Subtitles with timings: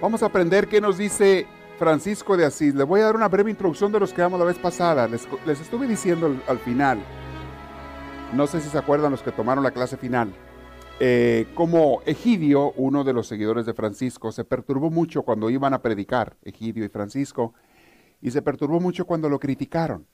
[0.00, 1.46] Vamos a aprender qué nos dice
[1.78, 2.74] Francisco de Asís.
[2.74, 5.06] Le voy a dar una breve introducción de los que damos la vez pasada.
[5.06, 5.28] Les,
[5.60, 7.02] estuve diciendo al, final,
[8.32, 10.32] no sé si se acuerdan los que tomaron la clase final,
[11.00, 15.82] eh, como Egidio, uno de los seguidores de Francisco, se perturbó mucho cuando iban a
[15.82, 17.52] predicar, Egidio y Francisco,
[18.22, 20.06] y se perturbó mucho cuando lo criticaron.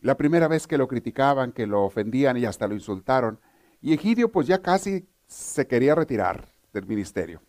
[0.00, 3.38] La primera vez que lo criticaban, que lo ofendían y hasta lo insultaron,
[3.80, 7.40] y Egidio pues ya casi se quería retirar del ministerio.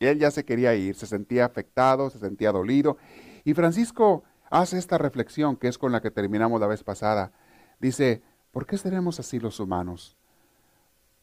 [0.00, 2.98] Él ya se quería ir, se sentía afectado, se sentía dolido.
[3.44, 7.32] Y Francisco hace esta reflexión que es con la que terminamos la vez pasada.
[7.80, 10.16] Dice, ¿por qué seremos así los humanos?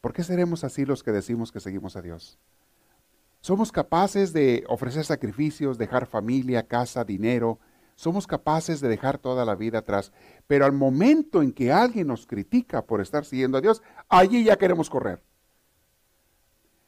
[0.00, 2.38] ¿Por qué seremos así los que decimos que seguimos a Dios?
[3.40, 7.58] Somos capaces de ofrecer sacrificios, dejar familia, casa, dinero.
[7.94, 10.12] Somos capaces de dejar toda la vida atrás.
[10.46, 14.56] Pero al momento en que alguien nos critica por estar siguiendo a Dios, allí ya
[14.56, 15.22] queremos correr.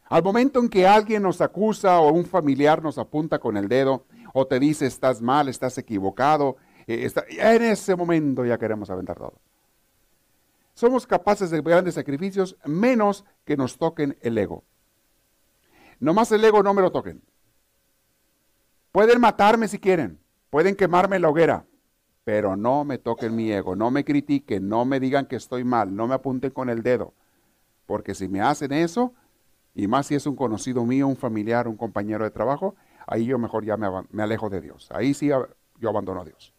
[0.09, 4.05] Al momento en que alguien nos acusa o un familiar nos apunta con el dedo
[4.33, 9.41] o te dice estás mal, estás equivocado, eh, en ese momento ya queremos aventar todo.
[10.75, 14.63] Somos capaces de grandes sacrificios menos que nos toquen el ego.
[15.99, 17.23] Nomás el ego no me lo toquen.
[18.93, 21.67] Pueden matarme si quieren, pueden quemarme la hoguera,
[22.25, 25.95] pero no me toquen mi ego, no me critiquen, no me digan que estoy mal,
[25.97, 27.15] no me apunten con el dedo.
[27.87, 29.15] Porque si me hacen eso,
[29.77, 32.75] y más si es un conocido mío, un familiar, un compañero de trabajo,
[33.07, 34.89] ahí yo mejor ya me, alejo de Dios.
[34.91, 36.55] Ahí sí yo abandono a Dios.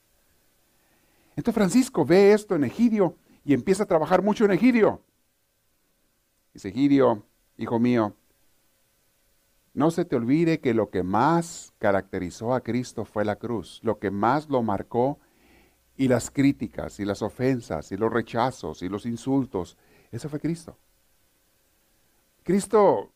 [1.35, 5.01] Entonces Francisco ve esto en Egidio y empieza a trabajar mucho en Egidio.
[6.53, 7.23] Dice, Egidio,
[7.57, 8.13] hijo mío,
[9.73, 13.97] no se te olvide que lo que más caracterizó a Cristo fue la cruz, lo
[13.97, 15.17] que más lo marcó
[15.95, 19.75] y las críticas y las ofensas y los rechazos y los insultos,
[20.11, 20.77] eso fue Cristo.
[22.47, 23.11] Cristo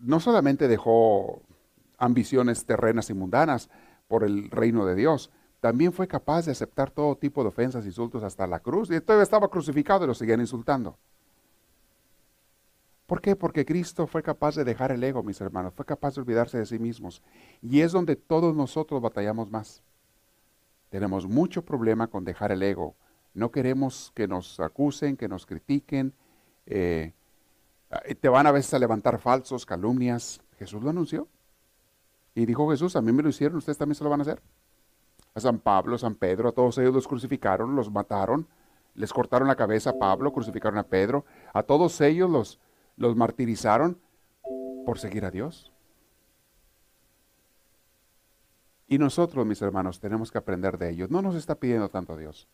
[0.00, 1.42] no solamente dejó
[1.98, 3.68] ambiciones terrenas y mundanas
[4.08, 5.30] por el reino de Dios,
[5.60, 8.90] también fue capaz de aceptar todo tipo de ofensas, insultos hasta la cruz.
[8.90, 10.96] Y todavía estaba crucificado y lo seguían insultando.
[13.06, 13.36] ¿Por qué?
[13.36, 16.66] Porque Cristo fue capaz de dejar el ego, mis hermanos, fue capaz de olvidarse de
[16.66, 17.22] sí mismos.
[17.62, 19.82] Y es donde todos nosotros batallamos más.
[20.88, 22.96] Tenemos mucho problema con dejar el ego.
[23.32, 26.14] No queremos que nos acusen, que nos critiquen.
[26.66, 27.12] Eh,
[28.20, 30.40] te van a veces a levantar falsos, calumnias.
[30.58, 31.28] Jesús lo anunció.
[32.34, 34.42] Y dijo Jesús, a mí me lo hicieron, ustedes también se lo van a hacer.
[35.34, 38.46] A San Pablo, San Pedro, a todos ellos los crucificaron, los mataron,
[38.94, 42.60] les cortaron la cabeza a Pablo, crucificaron a Pedro, a todos ellos los,
[42.96, 43.98] los martirizaron
[44.84, 45.72] por seguir a Dios.
[48.86, 51.10] Y nosotros, mis hermanos, tenemos que aprender de ellos.
[51.10, 52.48] No nos está pidiendo tanto Dios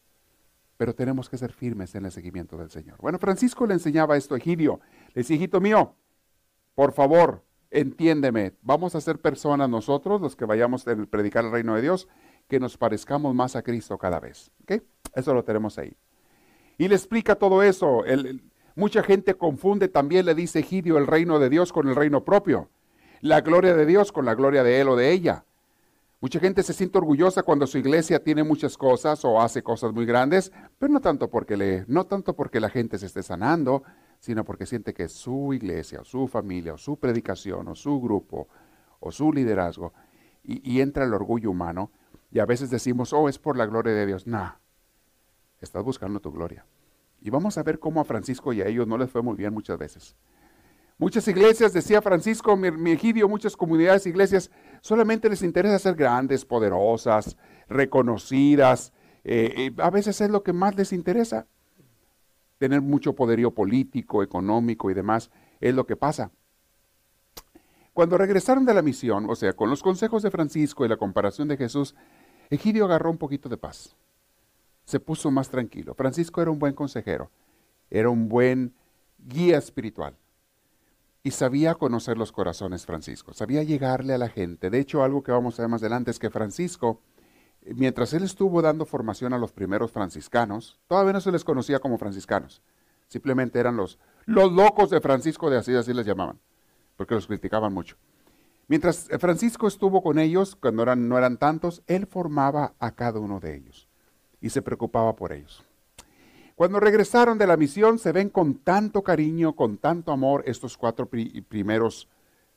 [0.77, 2.99] pero tenemos que ser firmes en el seguimiento del Señor.
[3.01, 4.81] Bueno, Francisco le enseñaba esto a Egidio.
[5.09, 5.95] Le decía, hijito mío,
[6.75, 11.75] por favor, entiéndeme, vamos a ser personas nosotros, los que vayamos a predicar el reino
[11.75, 12.09] de Dios,
[12.49, 14.51] que nos parezcamos más a Cristo cada vez.
[15.15, 15.97] Eso lo tenemos ahí.
[16.79, 18.05] Y le explica todo eso.
[18.75, 22.71] mucha gente confunde también, le dice Egidio, el reino de Dios con el reino propio.
[23.21, 25.45] La gloria de Dios con la gloria de él o de ella.
[26.23, 30.07] Mucha gente se siente orgullosa cuando su iglesia tiene muchas cosas o hace cosas muy
[30.07, 33.83] grandes, pero no tanto porque, le, no tanto porque la gente se esté sanando,
[34.21, 38.47] sino porque siente que su iglesia, o su familia, o su predicación, o su grupo,
[39.01, 39.95] o su liderazgo,
[40.45, 41.91] y, entra el orgullo humano,
[42.31, 44.25] y a veces decimos, oh, es por la gloria de Dios.
[44.25, 44.61] No,
[45.61, 46.65] estás buscando tu gloria.
[47.21, 49.53] Y vamos a ver cómo a Francisco y a ellos no les fue muy bien
[49.53, 50.15] muchas veces.
[51.03, 54.53] Muchas iglesias, decía Francisco mi Egidio, muchas comunidades, iglesias,
[54.83, 57.37] solamente les interesa ser grandes, poderosas,
[57.69, 58.93] reconocidas.
[59.25, 61.49] Eh, a veces es lo que más les interesa.
[62.59, 66.31] Tener mucho poderío político, económico y demás, es lo que pasa.
[67.93, 71.49] Cuando regresaron de la misión, o sea, con los consejos de Francisco y la comparación
[71.49, 71.97] de Jesús,
[72.49, 73.97] Egidio agarró un poquito de paz.
[74.85, 75.95] Se puso más tranquilo.
[75.95, 77.33] Francisco era un buen consejero,
[77.91, 78.73] era un buen
[79.19, 80.17] guía espiritual
[81.23, 84.71] y sabía conocer los corazones Francisco, sabía llegarle a la gente.
[84.71, 87.01] De hecho, algo que vamos a ver más adelante es que Francisco,
[87.65, 91.99] mientras él estuvo dando formación a los primeros franciscanos, todavía no se les conocía como
[91.99, 92.63] franciscanos,
[93.09, 96.41] simplemente eran los, los locos de Francisco de Asís, así les llamaban,
[96.97, 97.97] porque los criticaban mucho.
[98.67, 103.57] Mientras Francisco estuvo con ellos, cuando no eran tantos, él formaba a cada uno de
[103.57, 103.89] ellos
[104.41, 105.65] y se preocupaba por ellos.
[106.55, 111.09] Cuando regresaron de la misión, se ven con tanto cariño, con tanto amor estos cuatro
[111.09, 112.09] primeros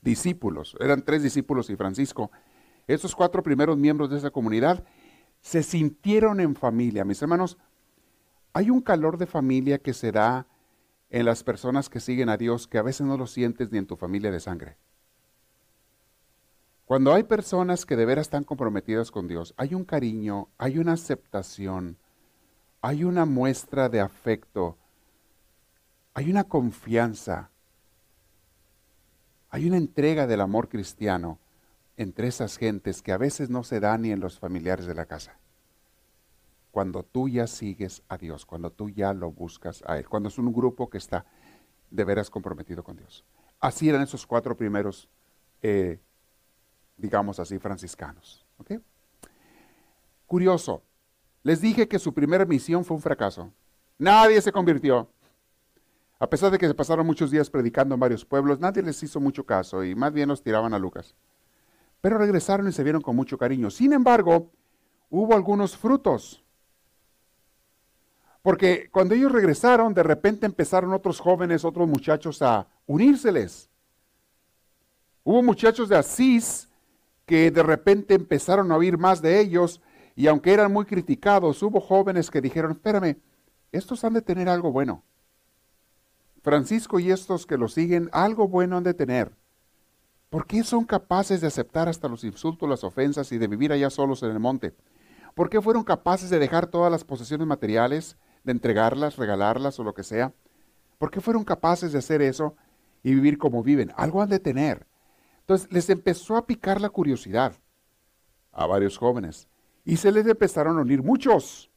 [0.01, 0.75] discípulos.
[0.79, 2.31] Eran tres discípulos y Francisco.
[2.87, 4.83] Estos cuatro primeros miembros de esa comunidad
[5.41, 7.05] se sintieron en familia.
[7.05, 7.57] Mis hermanos,
[8.53, 10.47] hay un calor de familia que se da
[11.09, 13.87] en las personas que siguen a Dios que a veces no lo sientes ni en
[13.87, 14.77] tu familia de sangre.
[16.85, 20.93] Cuando hay personas que de veras están comprometidas con Dios, hay un cariño, hay una
[20.93, 21.97] aceptación,
[22.85, 24.77] hay una muestra de afecto,
[26.13, 27.49] hay una confianza,
[29.49, 31.39] hay una entrega del amor cristiano
[31.97, 35.07] entre esas gentes que a veces no se da ni en los familiares de la
[35.07, 35.35] casa.
[36.69, 40.37] Cuando tú ya sigues a Dios, cuando tú ya lo buscas a Él, cuando es
[40.37, 41.25] un grupo que está
[41.89, 43.25] de veras comprometido con Dios.
[43.59, 45.09] Así eran esos cuatro primeros,
[45.63, 45.99] eh,
[46.97, 48.45] digamos así, franciscanos.
[50.27, 50.83] Curioso,
[51.45, 53.53] les dije que su primera misión fue un fracaso.
[53.99, 55.07] Nadie se convirtió.
[56.17, 59.19] A pesar de que se pasaron muchos días predicando en varios pueblos, nadie les hizo
[59.19, 61.15] mucho caso y más bien los tiraban a Lucas.
[62.01, 63.69] Pero regresaron y se vieron con mucho cariño.
[63.69, 64.49] Sin embargo,
[65.11, 66.43] hubo algunos frutos.
[68.41, 73.69] Porque cuando ellos regresaron, de repente empezaron otros jóvenes, otros muchachos a unírseles.
[75.23, 76.69] Hubo muchachos de Asís
[77.27, 79.79] que de repente empezaron a oír más de ellos
[80.15, 83.17] y aunque eran muy criticados, hubo jóvenes que dijeron, espérame,
[83.71, 85.03] estos han de tener algo bueno.
[86.41, 89.35] Francisco y estos que lo siguen, algo bueno han de tener.
[90.29, 93.89] ¿Por qué son capaces de aceptar hasta los insultos, las ofensas y de vivir allá
[93.89, 94.73] solos en el monte?
[95.33, 99.93] ¿Por qué fueron capaces de dejar todas las posesiones materiales, de entregarlas, regalarlas o lo
[99.93, 100.33] que sea?
[100.97, 102.55] ¿Por qué fueron capaces de hacer eso
[103.03, 103.91] y vivir como viven?
[103.97, 104.87] Algo han de tener.
[105.41, 107.53] Entonces les empezó a picar la curiosidad
[108.51, 109.49] a varios jóvenes.
[109.85, 111.71] Y se les empezaron a unir muchos.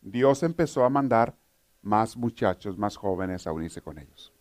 [0.00, 1.34] Dios empezó a mandar
[1.82, 4.32] más muchachos, más jóvenes a unirse con ellos.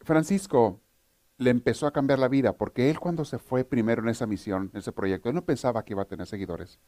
[0.00, 0.80] Francisco
[1.38, 4.70] le empezó a cambiar la vida porque él cuando se fue primero en esa misión,
[4.72, 6.78] en ese proyecto, él no pensaba que iba a tener seguidores.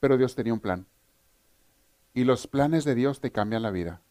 [0.00, 0.86] Pero Dios tenía un plan.
[2.14, 4.02] Y los planes de Dios te cambian la vida.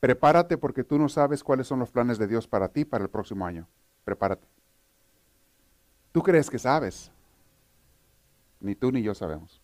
[0.00, 3.10] Prepárate porque tú no sabes cuáles son los planes de Dios para ti para el
[3.10, 3.66] próximo año.
[4.04, 4.46] Prepárate.
[6.12, 7.10] Tú crees que sabes,
[8.60, 9.60] ni tú ni yo sabemos.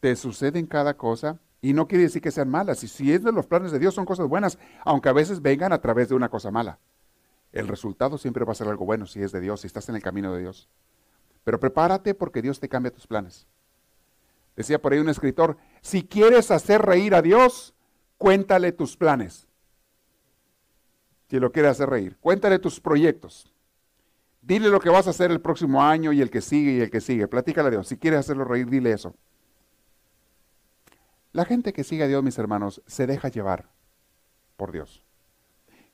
[0.00, 2.84] Te suceden cada cosa y no quiere decir que sean malas.
[2.84, 5.72] Y si es de los planes de Dios, son cosas buenas, aunque a veces vengan
[5.72, 6.78] a través de una cosa mala.
[7.52, 9.94] El resultado siempre va a ser algo bueno si es de Dios, si estás en
[9.94, 10.68] el camino de Dios.
[11.42, 13.46] Pero prepárate porque Dios te cambia tus planes.
[14.56, 17.74] Decía por ahí un escritor, si quieres hacer reír a Dios,
[18.18, 19.48] cuéntale tus planes.
[21.30, 23.53] Si lo quieres hacer reír, cuéntale tus proyectos.
[24.46, 26.90] Dile lo que vas a hacer el próximo año y el que sigue y el
[26.90, 27.26] que sigue.
[27.28, 27.88] Platícale a Dios.
[27.88, 29.14] Si quieres hacerlo reír, dile eso.
[31.32, 33.70] La gente que sigue a Dios, mis hermanos, se deja llevar
[34.58, 35.02] por Dios.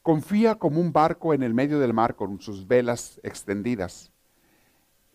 [0.02, 4.10] Confía como un barco en el medio del mar con sus velas extendidas.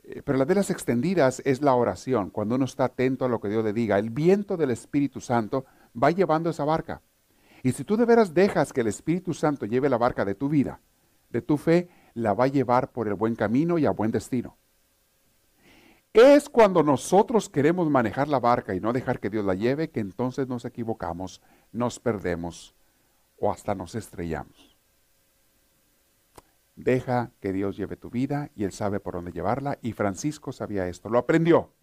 [0.04, 3.50] Eh, pero las velas extendidas es la oración, cuando uno está atento a lo que
[3.50, 4.00] Dios le diga.
[4.00, 5.66] El viento del Espíritu Santo
[6.02, 7.02] va llevando esa barca.
[7.64, 10.48] Y si tú de veras dejas que el Espíritu Santo lleve la barca de tu
[10.48, 10.80] vida,
[11.32, 14.58] de tu fe, la va a llevar por el buen camino y a buen destino.
[16.14, 20.00] Es cuando nosotros queremos manejar la barca y no dejar que Dios la lleve que
[20.00, 21.42] entonces nos equivocamos,
[21.74, 22.74] nos perdemos
[23.38, 24.78] o hasta nos estrellamos.
[26.78, 30.88] Deja que Dios lleve tu vida y Él sabe por dónde llevarla y Francisco sabía
[30.88, 31.74] esto, lo aprendió.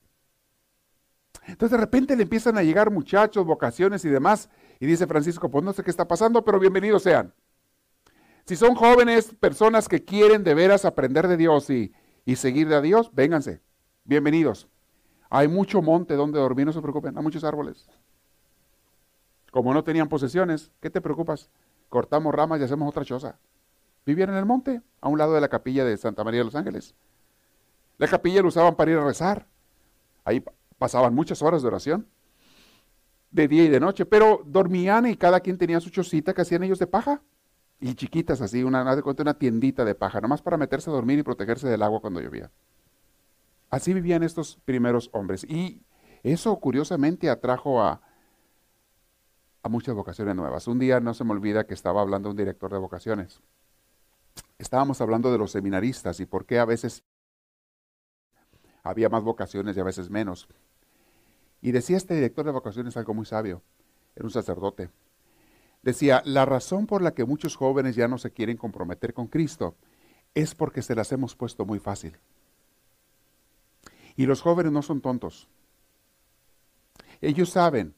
[1.47, 4.49] Entonces de repente le empiezan a llegar muchachos, vocaciones y demás
[4.81, 7.35] y dice Francisco, pues no sé qué está pasando, pero bienvenidos sean.
[8.45, 11.93] Si son jóvenes, personas que quieren de veras aprender de Dios y,
[12.35, 13.61] seguir a Dios, vénganse.
[14.03, 14.69] Bienvenidos.
[15.31, 17.89] Hay mucho monte donde dormir, no se preocupen, hay muchos árboles.
[19.53, 21.51] Como no tenían posesiones, ¿qué te preocupas?
[21.89, 23.39] Cortamos ramas y hacemos otra choza.
[24.05, 26.57] Vivían en el monte, a un lado de la capilla de Santa María de los
[26.57, 26.97] Ángeles.
[27.97, 29.47] La capilla la usaban para ir a rezar.
[30.25, 30.45] Ahí
[30.79, 32.09] pasaban muchas horas de oración,
[33.31, 36.65] de día y de noche, pero dormían y cada quien tenía su chocita que hacían
[36.65, 37.23] ellos de paja
[37.83, 41.69] y chiquitas así, una, una tiendita de paja, nomás para meterse a dormir y protegerse
[41.69, 42.49] del agua cuando llovía.
[43.71, 45.43] Así vivían estos primeros hombres.
[45.43, 45.83] Y
[46.23, 48.01] eso curiosamente atrajo a,
[49.65, 50.69] a muchas vocaciones nuevas.
[50.69, 53.41] Un día no se me olvida que estaba hablando un director de vocaciones.
[54.59, 57.03] Estábamos hablando de los seminaristas y por qué a veces
[58.85, 60.47] había más vocaciones y a veces menos.
[61.61, 63.61] Y decía este director de vocaciones algo muy sabio.
[64.15, 64.89] Era un sacerdote.
[65.83, 69.75] Decía, la razón por la que muchos jóvenes ya no se quieren comprometer con Cristo
[70.35, 72.17] es porque se las hemos puesto muy fácil.
[74.17, 75.49] Y los jóvenes no son tontos.
[77.21, 77.95] Ellos saben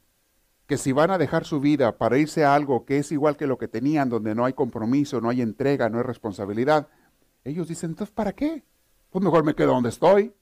[0.67, 3.47] que si van a dejar su vida para irse a algo que es igual que
[3.47, 6.87] lo que tenían, donde no hay compromiso, no hay entrega, no hay responsabilidad,
[7.43, 8.63] ellos dicen, entonces, ¿para qué?
[9.11, 10.33] Pues mejor me quedo donde estoy.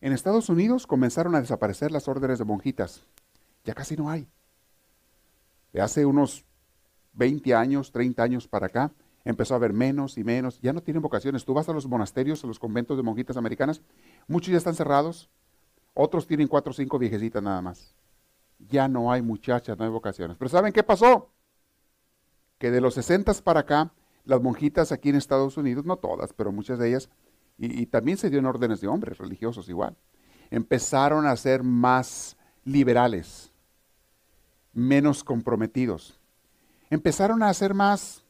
[0.00, 3.04] En Estados Unidos comenzaron a desaparecer las órdenes de monjitas.
[3.64, 4.26] Ya casi no hay.
[5.74, 6.44] Hace unos
[7.12, 8.92] 20 años, 30 años para acá,
[9.24, 10.60] empezó a haber menos y menos.
[10.60, 11.44] Ya no tienen vocaciones.
[11.44, 13.82] Tú vas a los monasterios, a los conventos de monjitas americanas,
[14.26, 15.28] muchos ya están cerrados.
[15.94, 17.94] Otros tienen cuatro o cinco viejecitas nada más.
[18.58, 20.36] Ya no hay muchachas, no hay vocaciones.
[20.36, 21.30] Pero ¿saben qué pasó?
[22.58, 23.92] Que de los 60 para acá,
[24.24, 27.08] las monjitas aquí en Estados Unidos, no todas, pero muchas de ellas,
[27.56, 29.96] y, también se dio en órdenes de hombres religiosos igual.
[30.50, 33.52] Empezaron a ser más liberales,
[34.72, 36.18] menos comprometidos.
[36.90, 38.24] Empezaron a ser más,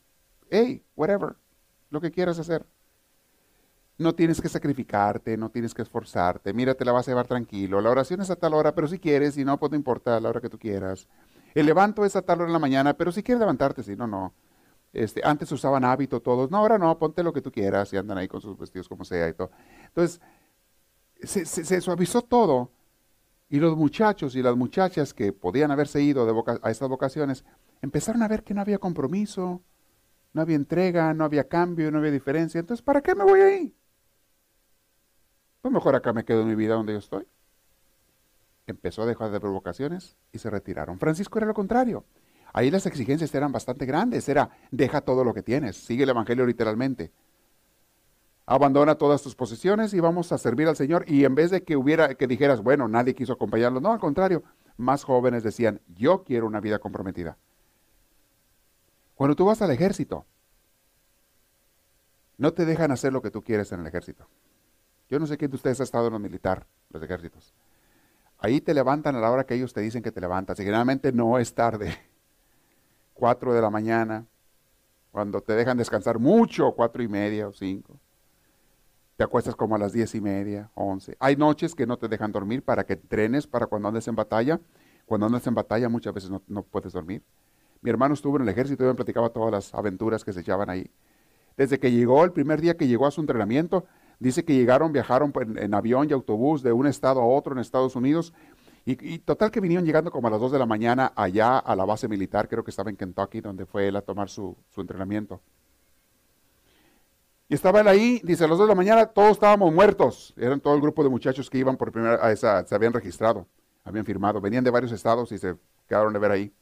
[0.51, 1.37] hey, whatever,
[1.91, 2.67] lo que quieras hacer.
[3.97, 6.53] No tienes que sacrificarte, no tienes que esforzarte.
[6.53, 7.81] Mira, te la vas a llevar tranquilo.
[7.81, 10.29] La oración es a tal hora, pero si quieres, si no, pues no importa, la
[10.29, 11.09] hora que tú quieras.
[11.55, 14.07] El levanto es a tal hora en la mañana, pero si quieres levantarte, si no,
[14.07, 14.33] no.
[14.93, 18.19] Este, antes usaban hábito todos, no, ahora no, ponte lo que tú quieras y andan
[18.19, 19.51] ahí con sus vestidos como sea y todo.
[19.89, 20.21] Entonces,
[21.23, 22.71] se, suavizó todo
[23.51, 26.27] y los muchachos y las muchachas que podían haberse ido
[26.63, 27.45] a estas vocaciones
[27.81, 29.63] empezaron a ver que no había compromiso,
[30.33, 32.59] no había entrega, no había cambio, no había diferencia.
[32.61, 33.75] Entonces, ¿para qué me voy ahí?
[35.63, 37.27] Pues mejor acá me quedo en mi vida donde yo estoy.
[38.67, 40.99] Empezó a dejar de provocaciones y se retiraron.
[40.99, 42.05] Francisco era lo contrario.
[42.53, 44.29] Ahí las exigencias eran bastante grandes.
[44.29, 47.13] Era, deja todo lo que tienes, sigue el Evangelio literalmente.
[48.51, 51.05] Abandona todas tus posesiones y vamos a servir al Señor.
[51.07, 54.43] Y en vez de que hubiera, que dijeras, bueno, nadie quiso acompañarlo, no, al contrario,
[54.79, 57.37] más jóvenes decían, yo quiero una vida comprometida.
[59.17, 60.25] Cuando tú vas al ejército,
[62.39, 64.27] no te dejan hacer lo que tú quieres en el ejército.
[65.11, 67.53] Yo no sé quién de ustedes ha estado en lo militar, los ejércitos.
[68.39, 70.59] Ahí te levantan a la hora que ellos te dicen que te levantas.
[70.59, 71.95] Y generalmente no es tarde.
[73.13, 74.25] 4 de la mañana,
[75.11, 77.99] cuando te dejan descansar mucho, cuatro y media o cinco.
[79.19, 81.17] Te acuestas como a las diez y media, once.
[81.19, 84.61] Hay noches que no te dejan dormir para que entrenes para cuando andes en batalla.
[85.07, 87.25] Cuando andas en batalla muchas veces no, puedes dormir.
[87.83, 90.71] Mi hermano estuvo en el ejército y me platicaba todas las aventuras que se echaban
[90.71, 90.89] ahí.
[91.57, 93.87] Desde que llegó, el primer día que llegó a su entrenamiento,
[94.21, 97.97] dice que llegaron, viajaron en avión y autobús de un estado a otro en Estados
[97.97, 98.33] Unidos
[98.85, 101.85] y, total que vinieron llegando como a las 2 de la mañana allá a la
[101.85, 105.41] base militar, creo que estaba en Kentucky, donde fue él a tomar su, entrenamiento.
[107.49, 110.35] Y estaba él ahí, dice, a las 2 de la mañana todos estábamos muertos.
[110.37, 113.47] Eran todo el grupo de muchachos que iban por primera a esa, se habían registrado,
[113.85, 116.53] habían firmado, venían de varios estados y se quedaron de ver ahí.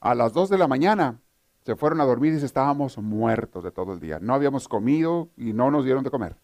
[0.00, 1.20] A las 2 de la mañana
[1.64, 4.18] se fueron a dormir y dice, estábamos muertos de todo el día.
[4.20, 6.36] No habíamos comido y no nos dieron de comer.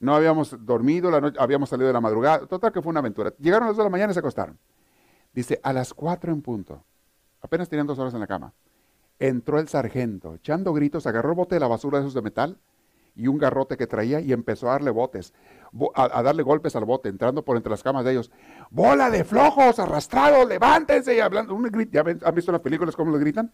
[0.00, 2.46] No habíamos dormido, la noche, habíamos salido de la madrugada.
[2.46, 3.32] Total que fue una aventura.
[3.38, 4.58] Llegaron a las 2 de la mañana y se acostaron.
[5.34, 6.82] Dice, a las 4 en punto,
[7.42, 8.52] apenas tenían dos horas en la cama,
[9.28, 12.58] entró el sargento, echando gritos, agarró el bote de la basura de esos de metal
[13.14, 15.32] y un garrote que traía y empezó a darle botes,
[15.94, 18.32] a, darle golpes al bote, entrando por entre las camas de ellos.
[18.70, 21.14] ¡Bola de flojos, arrastrados, levántense!
[21.14, 23.52] Y hablando, un ¿ya han visto las películas cómo les gritan?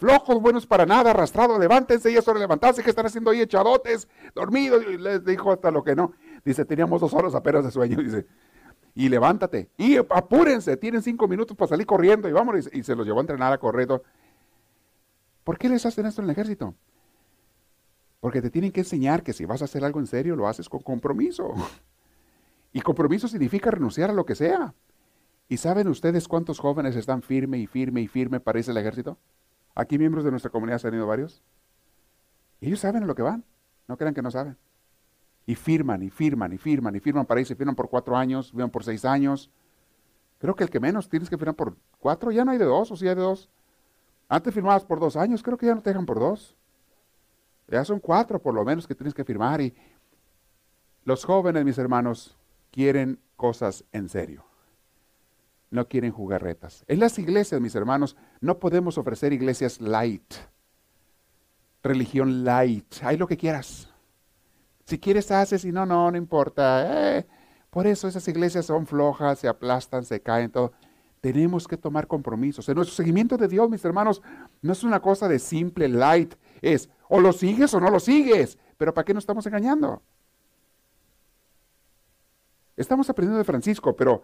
[0.00, 4.82] flojos, buenos para nada, arrastrados, levántense y eso levantarse, que están haciendo ahí echadotes, dormidos,
[4.90, 6.12] y les dijo hasta lo que no.
[6.42, 8.26] Dice, teníamos dos horas apenas de sueño, dice,
[8.94, 13.06] y levántate, y apúrense, tienen cinco minutos para salir corriendo, y vámonos, y, se los
[13.06, 13.88] llevó a entrenar a correr.
[15.50, 16.76] ¿Por qué les hacen esto en el ejército?
[18.20, 20.68] Porque te tienen que enseñar que si vas a hacer algo en serio, lo haces
[20.68, 21.52] con compromiso.
[22.72, 24.74] Y compromiso significa renunciar a lo que sea.
[25.48, 29.18] ¿Y saben ustedes cuántos jóvenes están firme y firme y firme para irse al ejército?
[29.74, 31.42] Aquí miembros de nuestra comunidad se han ido varios.
[32.60, 33.42] ellos saben a lo que van.
[33.88, 34.56] No crean que no saben.
[35.46, 37.56] Y firman, y firman, y firman, y firman para irse.
[37.56, 39.50] Firman por cuatro años, firman por seis años.
[40.38, 42.92] Creo que el que menos tienes que firmar por cuatro, ya no hay de dos,
[42.92, 43.50] o si hay de dos.
[44.30, 46.56] Antes firmabas por dos años, creo que ya no te dejan por dos.
[47.68, 49.60] Ya son cuatro por lo menos que tienes que firmar.
[49.60, 49.74] Y
[51.04, 52.34] los jóvenes, mis hermanos,
[52.70, 54.50] quieren cosas en serio
[55.70, 56.84] no quieren jugarretas.
[56.88, 60.34] En las iglesias, mis hermanos, no podemos ofrecer iglesias light,
[61.82, 63.88] religión light, hay lo que quieras.
[64.84, 67.18] Si quieres, haces y no, no, no importa.
[67.18, 67.26] Eh,
[67.70, 70.72] por eso esas iglesias son flojas, se aplastan, se caen, todo.
[71.20, 72.68] Tenemos que tomar compromisos.
[72.68, 74.22] En nuestro seguimiento de Dios, mis hermanos,
[74.62, 76.34] no es una cosa de simple light.
[76.62, 78.58] Es o lo sigues o no lo sigues.
[78.78, 80.02] Pero ¿para qué nos estamos engañando?
[82.76, 84.22] Estamos aprendiendo de Francisco, pero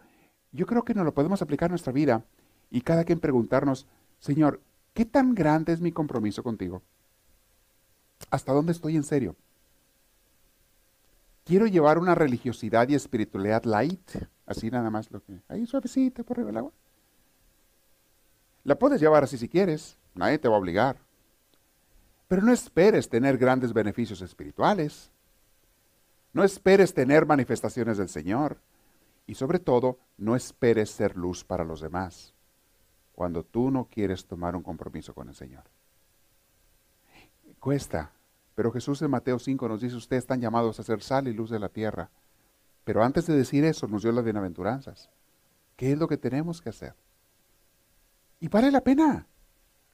[0.53, 2.25] yo creo que nos lo podemos aplicar en nuestra vida
[2.71, 3.87] y cada quien preguntarnos,
[4.19, 4.63] Señor,
[4.95, 6.81] ¿qué tan grande es mi compromiso contigo?
[8.31, 9.37] ¿Hasta dónde estoy en serio?
[11.45, 14.11] Quiero llevar una religiosidad y espiritualidad light,
[14.47, 16.73] así nada más lo que, ahí suavecita por arriba del agua.
[18.67, 20.97] La puedes llevar así si quieres, nadie te va a obligar.
[22.27, 25.13] Pero no esperes tener grandes beneficios espirituales.
[26.33, 28.59] No esperes tener manifestaciones del Señor.
[29.25, 32.35] Y sobre todo, no esperes ser luz para los demás
[33.13, 35.63] cuando tú no quieres tomar un compromiso con el Señor.
[37.61, 38.11] Cuesta,
[38.57, 41.51] pero Jesús en Mateo 5 nos dice, ustedes están llamados a ser sal y luz
[41.51, 42.11] de la tierra.
[42.83, 45.09] Pero antes de decir eso, nos dio las bienaventuranzas.
[45.77, 46.95] ¿Qué es lo que tenemos que hacer?
[48.41, 49.27] Y vale la pena.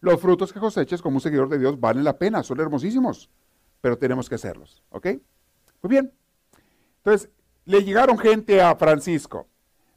[0.00, 3.30] Los frutos que coseches como un seguidor de Dios valen la pena, son hermosísimos,
[3.80, 5.06] pero tenemos que hacerlos, ¿ok?
[5.82, 6.12] Muy bien.
[6.98, 7.30] Entonces,
[7.64, 9.46] le llegaron gente a Francisco.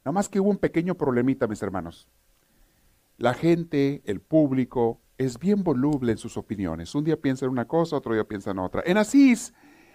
[0.04, 2.08] Nada más que hubo un pequeño problemita, mis hermanos.
[3.18, 6.94] La gente, el público, es bien voluble en sus opiniones.
[6.94, 8.84] Un día piensa en una cosa, otro día piensa en otra.
[8.86, 9.54] En Asís,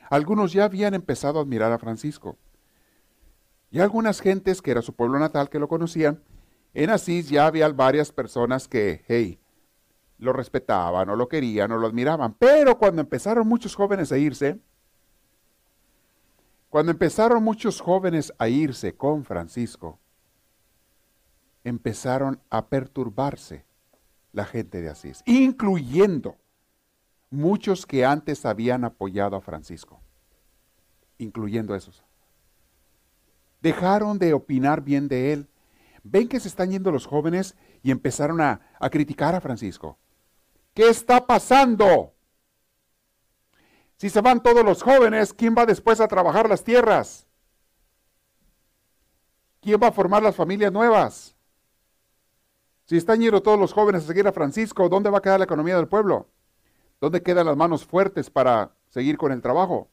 [0.09, 2.37] algunos ya habían empezado a admirar a Francisco.
[3.71, 6.23] Y algunas gentes, que era su pueblo natal, que lo conocían,
[6.75, 9.39] en Asís ya había varias personas que, hey,
[10.19, 12.35] lo respetaban o lo querían o lo admiraban.
[12.35, 14.59] Pero cuando empezaron muchos jóvenes a irse,
[16.69, 19.99] cuando empezaron muchos jóvenes a irse con Francisco,
[21.65, 23.65] empezaron a perturbarse
[24.33, 26.37] la gente de Asís, incluyendo
[27.31, 30.01] muchos que antes habían apoyado a Francisco,
[31.19, 32.05] incluyendo esos.
[33.61, 35.49] Dejaron de opinar bien de él.
[36.03, 39.99] Ven que se están yendo los jóvenes y empezaron a, a criticar a Francisco.
[40.75, 42.15] ¿Qué está pasando?
[43.97, 47.27] Si se van todos los jóvenes, ¿quién va después a trabajar las tierras?
[49.61, 51.37] ¿Quién va a formar las familias nuevas?
[52.87, 55.45] Si están yendo todos los jóvenes a seguir a Francisco, ¿dónde va a quedar la
[55.45, 56.29] economía del pueblo?
[57.01, 59.89] ¿Dónde quedan las manos fuertes para seguir con el trabajo?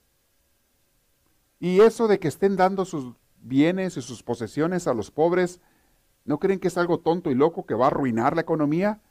[1.60, 5.60] Y eso de que estén dando sus bienes y sus posesiones a los pobres,
[6.28, 9.02] ¿no creen que es algo tonto y loco que va a arruinar la economía?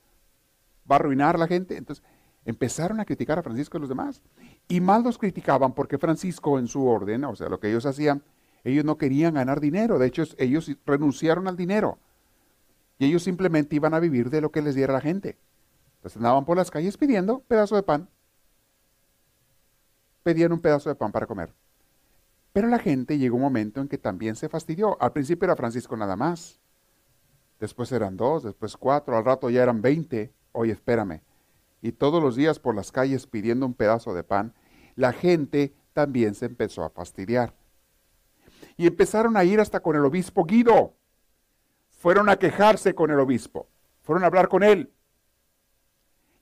[0.91, 1.77] va a arruinar la gente.
[1.77, 2.05] Entonces
[2.45, 4.23] empezaron a criticar a Francisco y los demás.
[4.69, 8.23] Y mal los criticaban porque Francisco en su orden, o sea, lo que ellos hacían,
[8.65, 9.99] ellos no querían ganar dinero.
[9.99, 11.99] De hecho, ellos renunciaron al dinero.
[12.99, 15.37] Y ellos simplemente iban a vivir de lo que les diera la gente.
[15.97, 18.09] Entonces andaban por las calles pidiendo pedazo de pan.
[20.23, 21.53] Pedían un pedazo de pan para comer.
[22.53, 25.01] Pero la gente llegó un momento en que también se fastidió.
[25.01, 26.59] Al principio era Francisco nada más.
[27.59, 31.21] Después eran dos, después cuatro, al rato ya eran veinte oye, espérame,
[31.83, 34.55] y todos los días por las calles pidiendo un pedazo de pan,
[34.95, 37.55] la gente también se empezó a fastidiar.
[38.77, 40.95] Y empezaron a ir hasta con el obispo Guido.
[41.91, 43.69] Fueron a quejarse con el obispo,
[44.03, 44.93] fueron a hablar con él.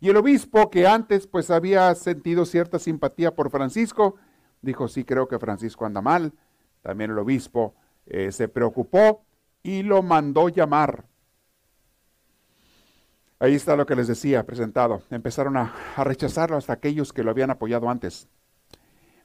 [0.00, 4.16] Y el obispo, que antes pues había sentido cierta simpatía por Francisco,
[4.62, 6.32] dijo, sí, creo que Francisco anda mal.
[6.82, 7.74] También el obispo
[8.06, 9.23] eh, se preocupó
[9.64, 11.06] y lo mandó llamar.
[13.40, 15.02] Ahí está lo que les decía presentado.
[15.10, 18.28] Empezaron a, rechazarlo hasta aquellos que lo habían apoyado antes.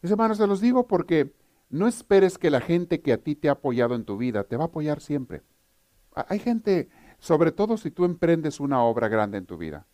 [0.02, 1.36] Mis hermanos, se los digo porque
[1.70, 4.58] no esperes que la gente que a ti te ha apoyado en tu vida te
[4.58, 5.44] va a apoyar siempre.
[6.16, 9.86] Hay gente, sobre todo si tú emprendes una obra grande en tu vida.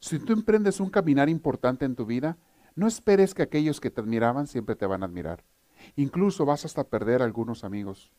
[0.00, 2.36] Si tú emprendes un caminar importante en tu vida,
[2.74, 5.44] no esperes que aquellos que te admiraban siempre te van a admirar.
[5.94, 8.10] Incluso vas hasta perder algunos amigos.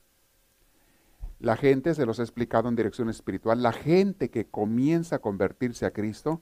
[1.43, 5.85] La gente, se los he explicado en dirección espiritual, la gente que comienza a convertirse
[5.85, 6.39] a Cristo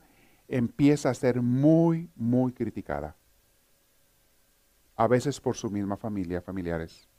[0.47, 3.15] empieza a ser muy, muy criticada.
[4.95, 7.09] A veces por su misma familia, familiares.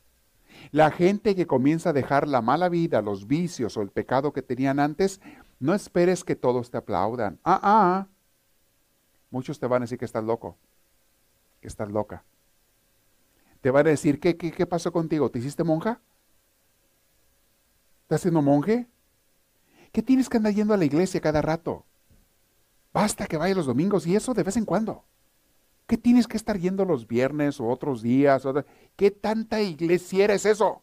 [0.70, 4.42] La gente que comienza a dejar la mala vida, los vicios o el pecado que
[4.42, 5.20] tenían antes,
[5.58, 7.40] no esperes que todos te aplaudan.
[7.42, 8.06] Ah, ah.
[9.28, 10.56] Muchos te van a decir que estás loco,
[11.60, 12.22] que estás loca.
[13.60, 15.32] Te van a decir, ¿qué, qué, qué pasó contigo?
[15.32, 16.00] ¿Te hiciste monja?
[18.12, 18.86] ¿Estás siendo monje?
[19.90, 21.86] ¿Qué tienes que andar yendo a la iglesia cada rato?
[22.92, 25.06] Basta que vaya los domingos y eso de vez en cuando.
[25.86, 28.46] ¿Qué tienes que estar yendo los viernes o otros días?
[28.96, 30.82] ¿Qué tanta iglesia es eso?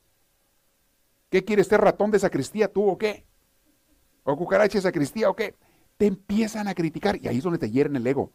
[1.29, 3.27] ¿Qué quieres ser ratón de sacristía tú o qué?
[4.23, 5.53] ¿O cucaracha de sacristía o qué?
[5.97, 8.31] Te empiezan a criticar y ahí es donde te hieren el ego.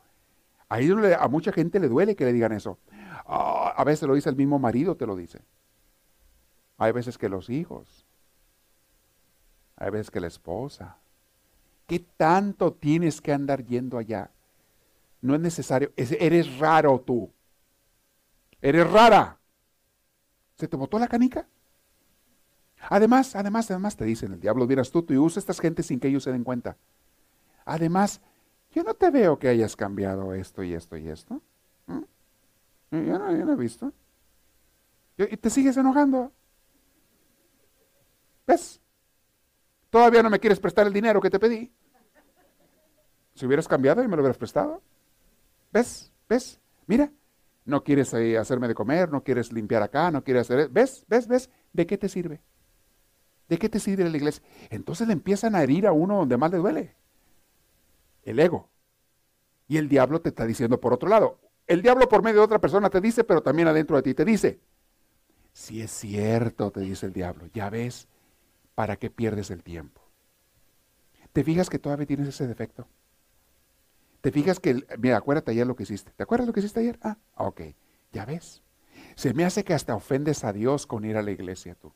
[0.69, 2.79] Ahí es donde a mucha gente le duele que le digan eso.
[3.27, 5.41] Ah, a veces lo dice el mismo marido, te lo dice.
[6.79, 8.04] Hay veces que los hijos.
[9.77, 10.97] Hay veces que la esposa.
[11.87, 14.31] ¿Qué tanto tienes que andar yendo allá?
[15.21, 15.93] No es necesario.
[15.97, 17.31] Eres raro tú.
[18.61, 19.39] Eres rara.
[20.57, 21.47] ¿Se te botó la canica?
[22.89, 26.09] Además, además, además te dicen, el diablo bien astuto y usa estas gentes sin que
[26.09, 26.77] ellos se den cuenta.
[27.65, 28.21] Además,
[28.71, 31.41] yo no te veo que hayas cambiado esto y esto y esto.
[31.87, 32.03] ¿Mm?
[32.91, 33.93] Yo, no, yo no he visto.
[35.17, 36.33] Y te sigues enojando.
[38.47, 38.81] ¿Ves?
[39.95, 41.73] Todavía no me quieres prestar el dinero que te pedí.
[43.37, 44.83] Si hubieras cambiado y me lo hubieras prestado.
[45.73, 46.11] ¿Ves?
[46.29, 46.61] ¿Ves?
[46.89, 47.13] Mira,
[47.65, 50.69] no quieres eh, hacerme de comer, no quieres limpiar acá, no quieres hacer...
[50.69, 51.05] ¿Ves?
[51.07, 51.29] ¿Ves?
[51.29, 51.49] ¿Ves?
[51.73, 52.43] ¿De qué te sirve?
[53.49, 54.43] ¿De qué te sirve la iglesia?
[54.69, 56.97] Entonces le empiezan a herir a uno donde más le duele.
[58.25, 58.71] El ego.
[59.69, 61.39] Y el diablo te está diciendo por otro lado.
[61.69, 64.25] El diablo por medio de otra persona te dice, pero también adentro de ti te
[64.25, 64.59] dice.
[65.53, 68.09] Si es cierto, te dice el diablo, ya ves,
[68.75, 70.03] ¿para qué pierdes el tiempo?
[71.33, 72.87] ¿Te fijas que todavía tienes ese defecto?
[74.21, 76.13] ¿Te fijas que, mira, acuérdate ayer lo que hiciste?
[76.13, 76.99] ¿Te acuerdas lo que hiciste ayer?
[77.03, 77.61] Ah, ok,
[78.13, 78.63] ya ves.
[79.17, 81.93] Se me hace que hasta ofendes a Dios con ir a la iglesia tú.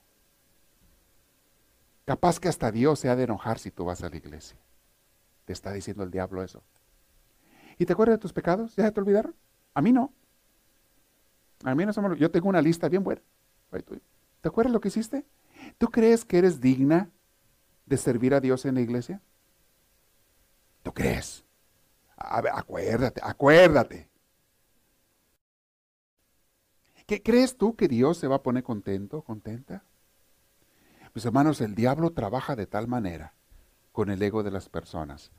[2.04, 4.58] Capaz que hasta Dios se ha de enojar si tú vas a la iglesia.
[5.44, 6.62] Te está diciendo el diablo eso.
[7.78, 8.74] ¿Y te acuerdas de tus pecados?
[8.76, 9.34] ¿Ya te olvidaron?
[9.74, 10.12] A mí no.
[11.64, 12.18] A mí no somos.
[12.18, 13.22] Yo tengo una lista bien buena.
[14.40, 15.24] ¿Te acuerdas lo que hiciste?
[15.76, 17.10] ¿Tú crees que eres digna
[17.86, 19.20] de servir a Dios en la iglesia?
[20.82, 21.44] ¿Tú crees?
[22.16, 24.08] A ver, acuérdate, acuérdate.
[27.06, 29.84] ¿Qué crees tú que Dios se va a poner contento, contenta?
[31.14, 33.34] Mis hermanos, el diablo trabaja de tal manera
[33.92, 35.32] con el ego de las personas.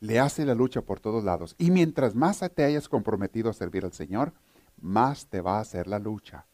[0.00, 1.54] Le hace la lucha por todos lados.
[1.58, 4.34] Y mientras más te hayas comprometido a servir al Señor,
[4.80, 6.46] más te va a hacer la lucha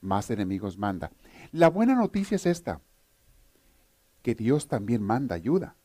[0.00, 1.10] más enemigos manda.
[1.52, 2.80] La buena noticia es esta,
[4.22, 5.76] que Dios también manda ayuda.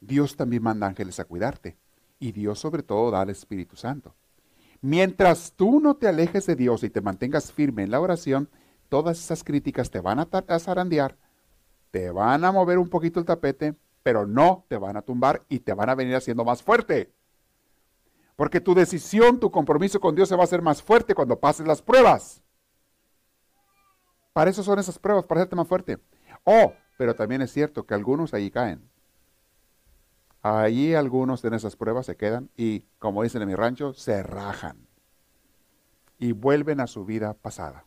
[0.00, 1.76] Dios también manda ángeles a cuidarte.
[2.18, 4.14] Y Dios sobre todo da al Espíritu Santo.
[4.80, 8.50] Mientras tú no te alejes de Dios y te mantengas firme en la oración,
[8.88, 11.16] todas esas críticas te van a zarandear,
[11.90, 15.60] te van a mover un poquito el tapete, pero no te van a tumbar y
[15.60, 17.10] te van a venir haciendo más fuerte.
[18.36, 21.66] Porque tu decisión, tu compromiso con Dios se va a hacer más fuerte cuando pases
[21.66, 22.43] las pruebas.
[24.34, 25.98] Para eso son esas pruebas, para hacerte más fuerte.
[26.42, 28.90] Oh, pero también es cierto que algunos ahí caen.
[30.42, 34.88] Allí algunos en esas pruebas se quedan y, como dicen en mi rancho, se rajan.
[36.18, 37.84] Y vuelven a su vida pasada.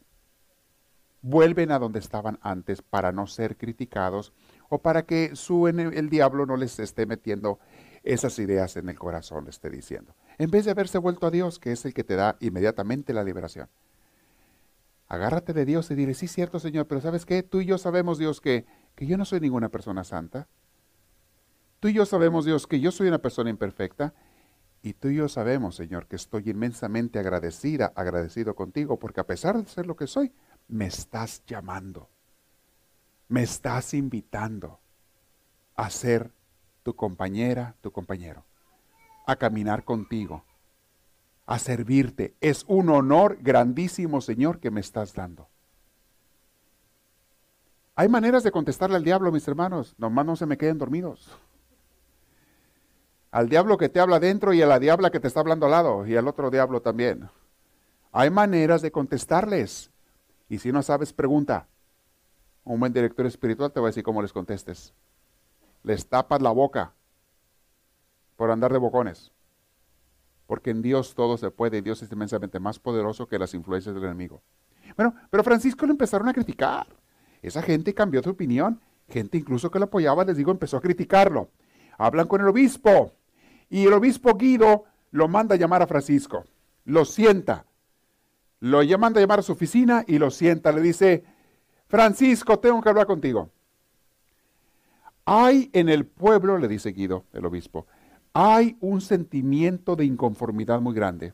[1.22, 4.32] Vuelven a donde estaban antes para no ser criticados
[4.70, 7.60] o para que su, el diablo no les esté metiendo
[8.04, 10.16] esas ideas en el corazón, le esté diciendo.
[10.38, 13.26] En vez de haberse vuelto a Dios, que es el que te da inmediatamente la
[13.26, 13.68] liberación.
[15.08, 17.44] Agárrate de Dios y dile, sí, cierto, Señor, pero ¿sabes qué?
[17.44, 18.66] Tú y yo sabemos, Dios, que,
[18.96, 20.48] que yo no soy ninguna persona santa.
[21.80, 24.14] Tú y yo sabemos, Dios, que yo soy una persona imperfecta.
[24.82, 29.58] Y tú y yo sabemos, Señor, que estoy inmensamente agradecida, agradecido contigo, porque a pesar
[29.58, 30.34] de ser lo que soy,
[30.68, 32.10] me estás llamando.
[33.30, 34.80] Me estás invitando
[35.76, 36.32] a ser
[36.84, 38.46] tu compañera, tu compañero,
[39.26, 40.46] a caminar contigo,
[41.48, 42.36] a servirte.
[42.42, 45.48] Es un honor grandísimo, Señor, que me estás dando.
[47.96, 49.96] Hay maneras de contestarle al diablo, mis hermanos.
[49.98, 51.32] Nomás no se me queden dormidos.
[53.32, 55.72] Al diablo que te habla dentro y a la diabla que te está hablando al
[55.72, 57.30] lado y al otro diablo también.
[58.12, 59.90] Hay maneras de contestarles.
[60.50, 61.68] Y si no sabes, pregunta.
[62.64, 64.94] Un buen director espiritual te va a decir cómo les contestes.
[65.84, 66.94] Les tapas la boca
[68.36, 69.32] por andar de bocones.
[70.48, 73.94] Porque en Dios todo se puede y Dios es inmensamente más poderoso que las influencias
[73.94, 74.42] del enemigo.
[74.96, 76.88] Bueno, pero Francisco lo empezaron a criticar.
[77.42, 78.82] Esa gente cambió de opinión.
[79.10, 81.50] Gente incluso que lo apoyaba, les digo, empezó a criticarlo.
[81.98, 83.14] Hablan con el obispo.
[83.70, 86.46] Y el obispo Guido lo manda a llamar a Francisco.
[86.86, 87.66] Lo sienta.
[88.60, 90.72] Lo manda a llamar a su oficina y lo sienta.
[90.72, 91.24] Le dice,
[91.88, 93.50] Francisco, tengo que hablar contigo.
[95.26, 97.86] Hay en el pueblo, le dice Guido, el obispo,
[98.40, 101.34] hay un sentimiento de inconformidad muy grande.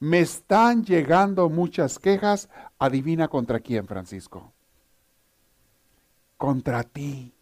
[0.00, 2.48] Me están llegando muchas quejas.
[2.80, 4.52] Adivina contra quién, Francisco.
[6.36, 7.32] Contra ti.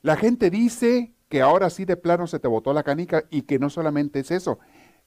[0.00, 3.58] La gente dice que ahora sí de plano se te botó la canica y que
[3.58, 4.58] no solamente es eso,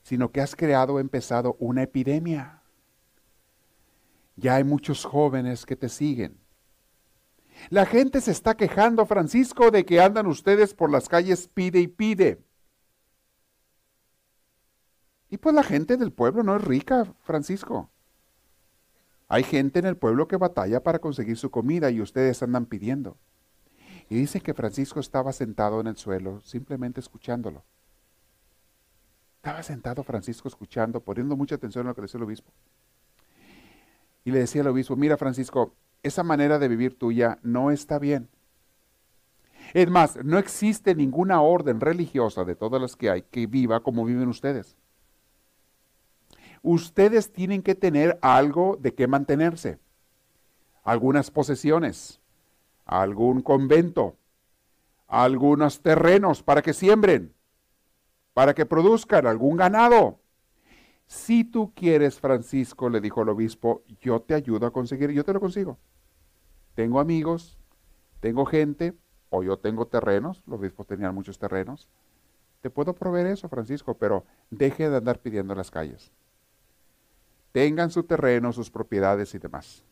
[0.03, 2.61] sino que has creado, empezado una epidemia.
[4.35, 6.44] Ya hay muchos jóvenes que te siguen
[7.69, 11.87] la gente se está quejando, Francisco, de que andan ustedes por las calles pide y
[11.87, 12.43] pide.
[15.29, 17.89] Y pues la gente del pueblo no es rica, Francisco.
[19.27, 23.17] Hay gente en el pueblo que batalla para conseguir su comida y ustedes andan pidiendo.
[24.07, 27.63] Y dice que Francisco estaba sentado en el suelo, simplemente escuchándolo.
[29.37, 32.51] Estaba sentado Francisco escuchando, poniendo mucha atención a lo que decía el obispo.
[34.23, 38.29] y le decía al obispo, mira Francisco, esa manera de vivir tuya no está bien.
[39.73, 44.05] Es más, no existe ninguna orden religiosa de todas las que hay que viva como
[44.05, 44.77] viven ustedes.
[46.61, 49.79] Ustedes tienen que tener algo de qué mantenerse.
[50.83, 52.19] Algunas posesiones,
[52.85, 54.15] algún convento,
[55.07, 57.33] algunos terrenos para que siembren,
[58.33, 60.19] para que produzcan algún ganado.
[61.07, 65.33] Si tú quieres, Francisco, le dijo el obispo, yo te ayudo a conseguir, yo te
[65.33, 65.77] lo consigo.
[66.75, 67.57] Tengo amigos,
[68.19, 68.93] tengo gente,
[69.29, 71.89] o yo tengo terrenos, los obispos tenían muchos terrenos.
[72.61, 76.11] Te puedo proveer eso, Francisco, pero deje de andar pidiendo en las calles.
[77.51, 79.83] Tengan su terreno, sus propiedades y demás.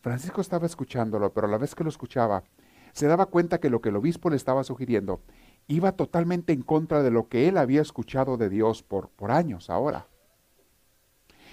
[0.00, 2.44] Francisco estaba escuchándolo, pero a la vez que lo escuchaba,
[2.92, 5.20] se daba cuenta que lo que el obispo le estaba sugiriendo
[5.68, 9.68] iba totalmente en contra de lo que él había escuchado de Dios por, por años
[9.68, 10.06] ahora.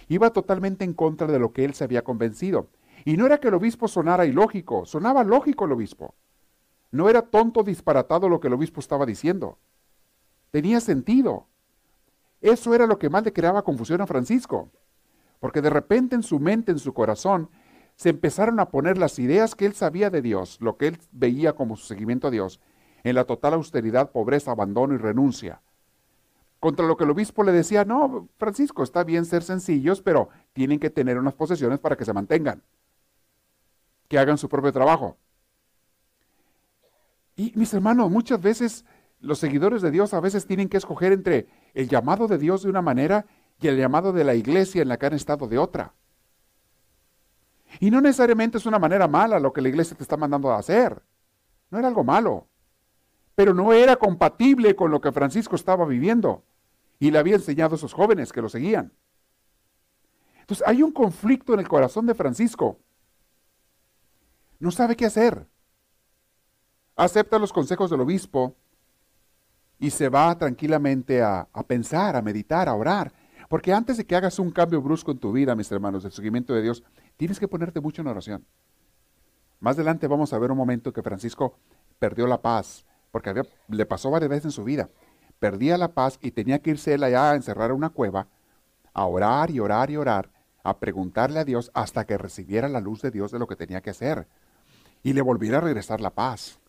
[0.08, 2.68] Iba totalmente en contra de lo que él se había convencido.
[3.06, 6.16] Y no era que el obispo sonara ilógico, sonaba lógico el obispo.
[6.92, 9.58] No era tonto disparatado lo que el obispo estaba diciendo.
[10.52, 11.48] Tenía sentido.
[12.40, 14.70] Eso era lo que más le creaba confusión a Francisco.
[15.40, 17.50] Porque de repente en su mente, en su corazón,
[17.96, 21.54] se empezaron a poner las ideas que él sabía de Dios, lo que él veía
[21.54, 22.60] como su seguimiento a Dios,
[23.04, 25.62] en la total austeridad, pobreza, abandono y renuncia.
[26.60, 30.80] Contra lo que el obispo le decía, no, Francisco, está bien ser sencillos, pero tienen
[30.80, 32.64] que tener unas posesiones para que se mantengan,
[34.14, 35.18] que hagan su propio trabajo.
[37.36, 38.86] Y mis hermanos, muchas veces
[39.20, 42.70] los seguidores de Dios a veces tienen que escoger entre el llamado de Dios de
[42.70, 43.26] una manera
[43.60, 45.96] y el llamado de la iglesia en la que han estado de otra.
[47.80, 50.60] Y no necesariamente es una manera mala lo que la iglesia te está mandando a
[50.60, 51.02] hacer.
[51.72, 52.46] No era algo malo.
[53.34, 56.44] Pero no era compatible con lo que Francisco estaba viviendo.
[57.00, 58.94] Y le había enseñado a esos jóvenes que lo seguían.
[60.42, 62.78] Entonces hay un conflicto en el corazón de Francisco.
[64.64, 65.46] No sabe qué hacer.
[66.96, 68.56] Acepta los consejos del obispo
[69.78, 73.12] y se va tranquilamente a, a pensar, a meditar, a orar.
[73.50, 76.54] Porque antes de que hagas un cambio brusco en tu vida, mis hermanos, del seguimiento
[76.54, 76.84] de Dios,
[77.18, 78.46] Tienes que ponerte mucho en oración.
[79.60, 81.58] Más adelante vamos a ver un momento que Francisco
[82.00, 84.90] perdió la paz, porque le pasó varias veces en su vida.
[85.40, 88.28] Perdía la paz y tenía que irse él allá a encerrar una cueva,
[88.94, 90.32] a orar y orar y orar,
[90.64, 93.82] a preguntarle a Dios hasta que recibiera la luz de Dios de lo que tenía
[93.82, 94.28] que hacer.
[95.04, 96.60] Y le volviera a regresar la paz.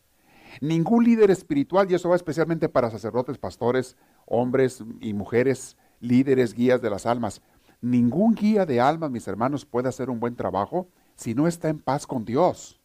[0.60, 6.82] Ningún líder espiritual, y eso va especialmente para sacerdotes, pastores, hombres y mujeres, líderes, guías
[6.82, 7.42] de las almas,
[7.84, 11.78] Ningún guía de almas, mis hermanos, puede hacer un buen trabajo si no está en
[11.78, 12.80] paz con Dios.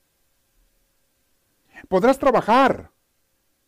[1.88, 2.92] Podrás trabajar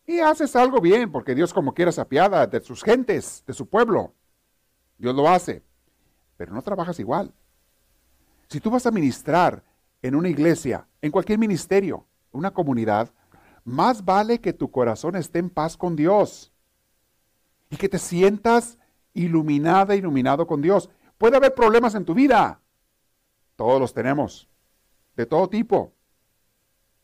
[0.04, 3.66] y haces algo bien, porque Dios como quiera se apiada de sus gentes, de su
[3.66, 4.12] pueblo.
[4.98, 5.62] Dios lo hace,
[6.36, 7.32] pero no trabajas igual.
[8.48, 9.64] Si tú vas a ministrar
[10.02, 13.12] en una iglesia, en cualquier ministerio, una comunidad,
[13.64, 16.52] más vale que tu corazón esté en paz con Dios
[17.70, 18.78] y que te sientas
[19.14, 20.90] iluminada, iluminado con Dios.
[21.16, 22.60] Puede haber problemas en tu vida.
[23.56, 24.48] Todos los tenemos,
[25.16, 25.92] de todo tipo.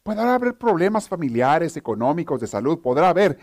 [0.02, 3.38] Puede haber problemas familiares, económicos, de salud, podrá haber,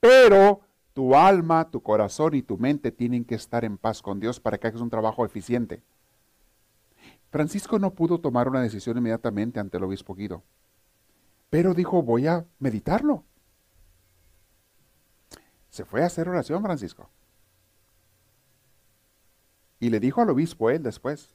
[0.00, 0.60] pero
[0.92, 4.58] tu alma, tu corazón y tu mente tienen que estar en paz con Dios para
[4.58, 5.82] que hagas un trabajo eficiente.
[7.30, 10.42] Francisco no pudo tomar una decisión inmediatamente ante el obispo Guido,
[11.50, 13.24] pero dijo, voy a meditarlo.
[15.70, 17.10] Se fue a hacer oración, Francisco.
[19.80, 21.34] Y le dijo al obispo él después,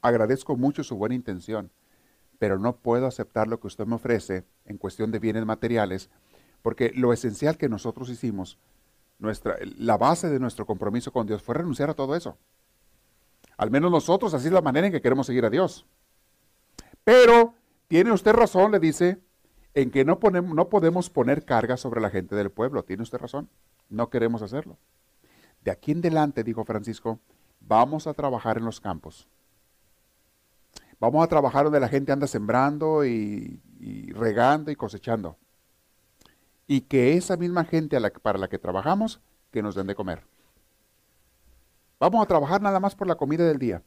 [0.00, 1.70] agradezco mucho su buena intención,
[2.38, 6.10] pero no puedo aceptar lo que usted me ofrece en cuestión de bienes materiales,
[6.60, 8.58] porque lo esencial que nosotros hicimos,
[9.18, 12.36] nuestra, la base de nuestro compromiso con Dios fue renunciar a todo eso.
[13.56, 15.86] Al menos nosotros, así es la manera en que queremos seguir a Dios.
[17.04, 17.54] Pero
[17.88, 19.18] tiene usted razón, le dice,
[19.74, 22.84] en que no, ponemos, no podemos poner carga sobre la gente del pueblo.
[22.84, 23.48] Tiene usted razón,
[23.88, 24.78] no queremos hacerlo.
[25.62, 27.20] De aquí en adelante, dijo Francisco,
[27.60, 29.28] vamos a trabajar en los campos.
[30.98, 33.60] Vamos a trabajar donde la gente anda sembrando y,
[34.14, 35.36] regando y cosechando.
[36.66, 40.22] Y que esa misma gente para la que trabajamos, que nos den de comer.
[42.02, 43.80] Vamos a trabajar nada más por la comida del día.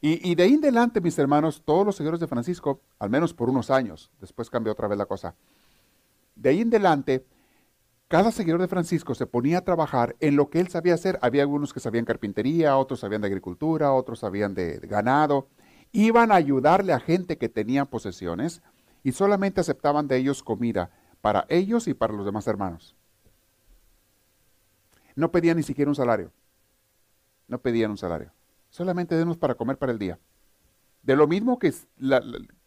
[0.00, 3.50] Y, de ahí en adelante, mis hermanos, todos los seguidores de Francisco, al menos por
[3.50, 5.34] unos años, después cambió otra vez la cosa.
[6.36, 7.26] De ahí en adelante,
[8.06, 11.18] cada seguidor de Francisco se ponía a trabajar en lo que él sabía hacer.
[11.20, 15.48] Había algunos que sabían carpintería, otros sabían de agricultura, otros sabían de, ganado.
[15.90, 18.62] Iban a ayudarle a gente que tenía posesiones
[19.02, 22.94] y solamente aceptaban de ellos comida para ellos y para los demás hermanos.
[25.16, 26.30] No pedían ni siquiera un salario.
[27.48, 28.32] No pedían un salario.
[28.70, 30.18] Solamente denos para comer para el día.
[31.02, 31.72] De lo mismo que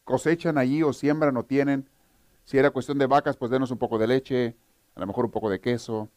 [0.04, 1.88] cosechan allí o siembran o tienen,
[2.44, 4.58] si era cuestión de vacas, pues denos un poco de leche,
[4.96, 6.10] a lo mejor un poco de queso.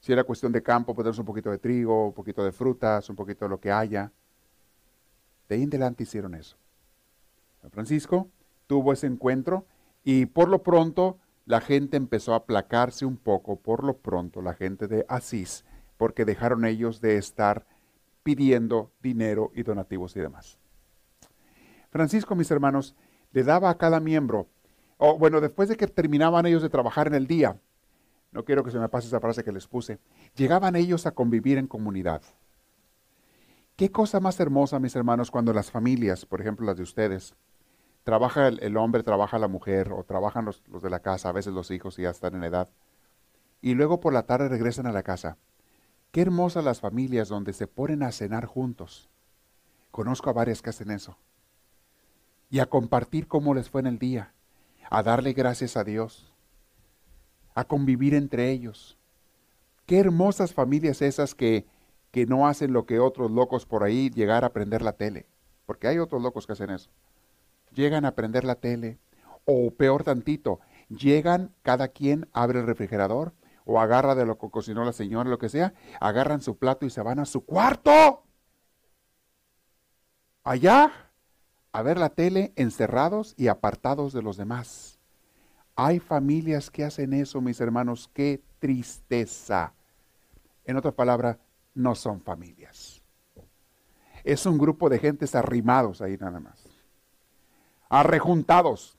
[0.00, 3.08] Si era cuestión de campo, pues denos un poquito de trigo, un poquito de frutas,
[3.10, 4.10] un poquito de lo que haya.
[5.48, 6.56] De ahí en adelante hicieron eso.
[7.60, 8.28] San Francisco
[8.66, 9.66] tuvo ese encuentro
[10.04, 14.54] y por lo pronto la gente empezó a aplacarse un poco, por lo pronto la
[14.54, 15.64] gente de Asís,
[15.96, 17.66] porque dejaron ellos de estar
[18.22, 20.58] pidiendo dinero y donativos y demás.
[21.90, 22.94] Francisco, mis hermanos,
[23.32, 24.48] le daba a cada miembro,
[24.96, 27.58] o bueno, después de que terminaban ellos de trabajar en el día,
[28.32, 29.98] no quiero que se me pase esa frase que les puse,
[30.34, 32.22] llegaban ellos a convivir en comunidad.
[33.76, 37.34] Qué cosa más hermosa, mis hermanos, cuando las familias, por ejemplo las de ustedes,
[38.02, 41.70] trabaja el, hombre, trabaja la mujer, o trabajan los, de la casa, a veces los
[41.70, 42.68] hijos y ya están en edad,
[43.60, 45.36] y luego por la tarde regresan a la casa.
[46.18, 49.08] Qué hermosas las familias donde se ponen a cenar juntos.
[49.92, 51.16] Conozco a varias que hacen eso.
[52.50, 54.34] Y a compartir cómo les fue en el día,
[54.90, 56.34] a darle gracias a Dios,
[57.54, 58.98] a convivir entre ellos.
[59.86, 61.66] Qué hermosas familias esas que,
[62.10, 65.28] que no hacen lo que otros locos por ahí llegar a prender la tele,
[65.66, 66.90] porque hay otros locos que hacen eso
[67.72, 68.98] llegan a prender la tele,
[69.44, 73.34] o peor tantito, llegan, cada quien abre el refrigerador,
[73.68, 76.90] o agarra de lo que cocinó la señora, lo que sea, agarran su plato y
[76.90, 78.24] se van a su cuarto.
[80.42, 80.90] Allá,
[81.72, 84.98] a ver la tele, encerrados y apartados de los demás.
[85.76, 89.74] Hay familias que hacen eso, mis hermanos, qué tristeza.
[90.64, 91.38] En otra palabra,
[91.74, 93.02] no son familias.
[94.24, 96.68] Es un grupo de gentes arrimados ahí nada más
[97.88, 98.97] arrejuntados.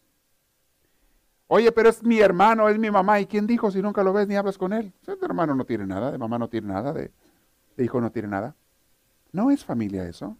[1.52, 3.20] Oye, pero es mi hermano, es mi mamá.
[3.20, 4.94] ¿Y quién dijo si nunca lo ves ni hablas con él?
[5.06, 7.12] de hermano no tiene nada, de mamá no tiene nada, de,
[7.80, 8.56] hijo no tiene nada.
[9.32, 10.38] No es familia eso.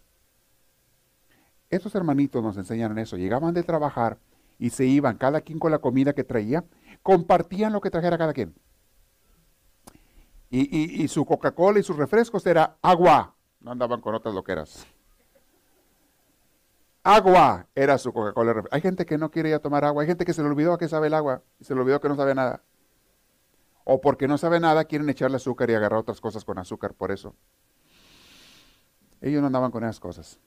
[1.68, 3.16] Estos hermanitos nos enseñaron eso.
[3.16, 4.18] Llegaban de trabajar
[4.56, 6.64] y se iban, cada quien con la comida que traía,
[7.02, 8.54] compartían lo que trajera cada quien.
[10.48, 13.34] Y, y su Coca-Cola y sus refrescos era agua.
[13.58, 14.86] No andaban con otras loqueras.
[17.02, 18.64] Agua era su Coca-Cola.
[18.70, 20.02] Hay gente que no quiere ir a tomar agua.
[20.02, 22.00] Hay gente que se le olvidó a qué sabe el agua y se le olvidó
[22.00, 22.62] que no sabe nada.
[23.84, 27.10] O porque no sabe nada, quieren echarle azúcar y agarrar otras cosas con azúcar por
[27.10, 27.34] eso.
[29.22, 30.40] Ellos no andaban con esas cosas.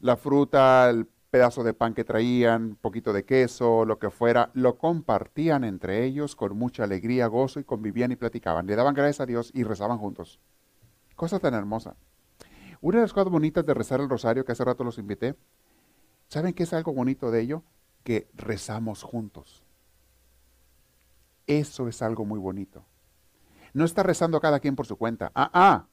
[0.00, 4.76] La fruta, el pedazo de pan que traían, poquito de queso, lo que fuera, lo
[4.76, 8.66] compartían entre ellos con mucha alegría, gozo y convivían y platicaban.
[8.66, 10.40] Le daban gracias a Dios y rezaban juntos.
[11.14, 11.94] Cosa tan hermosa.
[12.80, 15.36] Una de las cosas bonitas de rezar el rosario, que hace rato los invité,
[16.32, 17.62] ¿Saben qué es algo bonito de ello?
[18.04, 19.62] Que rezamos juntos.
[21.46, 22.86] Eso es algo muy bonito.
[23.74, 25.30] No está rezando cada quien por su cuenta.
[25.34, 25.88] Ah, ah.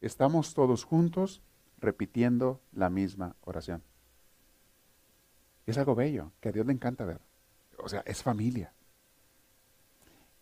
[0.00, 1.42] Estamos todos juntos
[1.76, 3.82] repitiendo la misma oración.
[5.66, 7.20] Es algo bello, que a Dios le encanta ver.
[7.76, 8.72] O sea, es familia.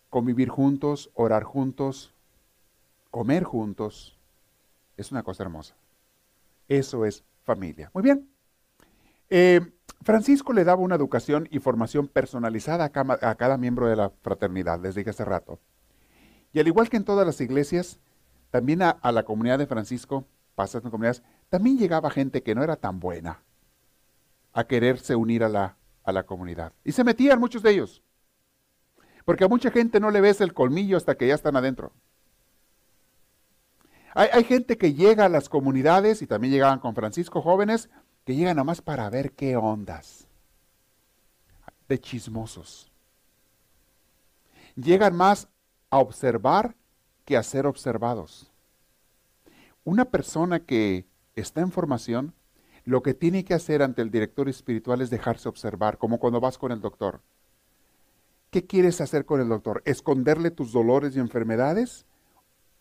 [0.09, 2.13] Convivir juntos, orar juntos,
[3.11, 4.17] comer juntos,
[4.95, 5.75] es una cosa hermosa.
[6.69, 7.89] Eso es familia.
[7.93, 8.29] Muy bien.
[9.29, 9.61] Eh,
[10.03, 14.95] Francisco le daba una educación y formación personalizada a cada, miembro de la fraternidad, les
[14.95, 15.59] dije hace rato.
[16.53, 17.99] Y al igual que en todas las iglesias,
[18.51, 22.75] también a, la comunidad de Francisco, pasas en comunidades, también llegaba gente que no era
[22.75, 23.43] tan buena
[24.53, 26.73] a quererse unir a la, a la comunidad.
[26.83, 28.03] Y se metían muchos de ellos.
[29.25, 31.91] Porque a mucha gente no le ves el colmillo hasta que ya están adentro.
[34.19, 37.87] Hay, gente que llega a las comunidades, y también llegaban con Francisco jóvenes,
[38.25, 40.25] que llegan nomás para ver qué ondas.
[41.87, 42.91] De chismosos.
[44.75, 45.47] Llegan más
[45.91, 46.75] a observar
[47.25, 48.51] que a ser observados.
[49.83, 52.33] Una persona que está en formación,
[52.85, 56.57] lo que tiene que hacer ante el director espiritual es dejarse observar, como cuando vas
[56.57, 57.21] con el doctor.
[58.49, 59.83] ¿Qué quieres hacer con el doctor?
[59.85, 62.07] ¿Esconderle tus dolores y enfermedades?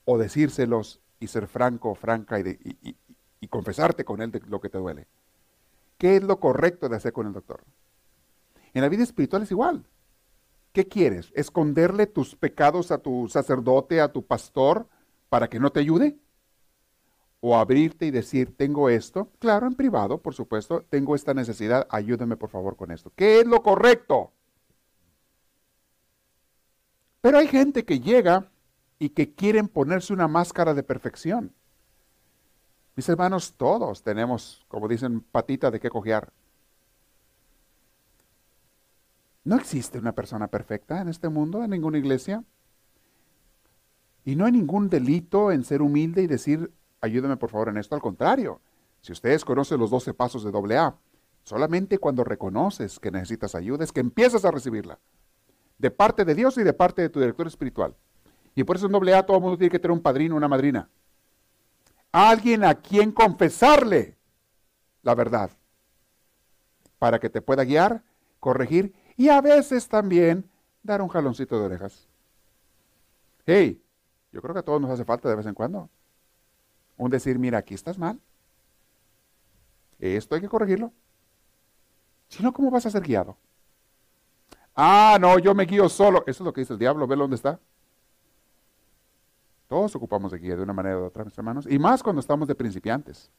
[0.07, 2.96] ¿O decírselos y ser franco o franca y,
[3.48, 5.06] confesarte con él de lo que te duele.
[5.98, 7.62] ¿Qué es lo correcto de hacer con el doctor?
[8.75, 9.87] En la vida espiritual es igual.
[10.73, 11.33] ¿Qué quieres?
[11.35, 14.88] ¿Esconderle tus pecados a tu sacerdote, a tu pastor,
[15.29, 16.19] para que no te ayude?
[17.40, 19.31] ¿O abrirte y decir, tengo esto?
[19.38, 23.12] Claro, en privado, por supuesto, tengo esta necesidad, ayúdame por favor con esto.
[23.14, 24.33] ¿Qué es lo correcto?
[27.21, 28.50] Pero hay gente que llega
[28.99, 31.53] y que quieren ponerse una máscara de perfección.
[32.94, 36.33] Mis hermanos, todos tenemos, como dicen, patita de qué cojear.
[39.44, 42.42] No existe una persona perfecta en este mundo, en ninguna iglesia.
[44.25, 47.94] Y no hay ningún delito en ser humilde y decir, ayúdame por favor en esto.
[47.94, 48.61] Al contrario,
[49.03, 50.97] Si ustedes conocen los 12 pasos de AA,
[51.44, 54.99] solamente cuando reconoces que necesitas ayuda es que empiezas a recibirla.
[55.79, 57.94] De parte de Dios y de parte de tu director espiritual.
[58.57, 60.88] Y por eso en AA todo el mundo tiene que tener un padrino, una madrina.
[62.11, 64.17] Alguien a quien confesarle
[65.02, 65.50] la verdad.
[66.98, 68.02] Para que te pueda guiar,
[68.40, 70.48] corregir y a veces también
[70.83, 72.09] dar un jaloncito de orejas.
[73.44, 73.81] Hey,
[74.33, 75.90] yo creo que a todos nos hace falta de vez en cuando.
[76.96, 78.19] Un decir, mira, aquí estás mal.
[79.98, 80.92] Esto hay que corregirlo.
[82.29, 83.37] Si no, ¿cómo vas a ser guiado?
[84.75, 86.21] Ah, no, yo me guío solo.
[86.27, 87.07] Eso es lo que dice el diablo.
[87.07, 87.61] Ve dónde está.
[89.69, 91.67] Todos ocupamos de guía de una manera u otra, mis hermanos.
[91.69, 93.31] Y más cuando estamos de principiantes.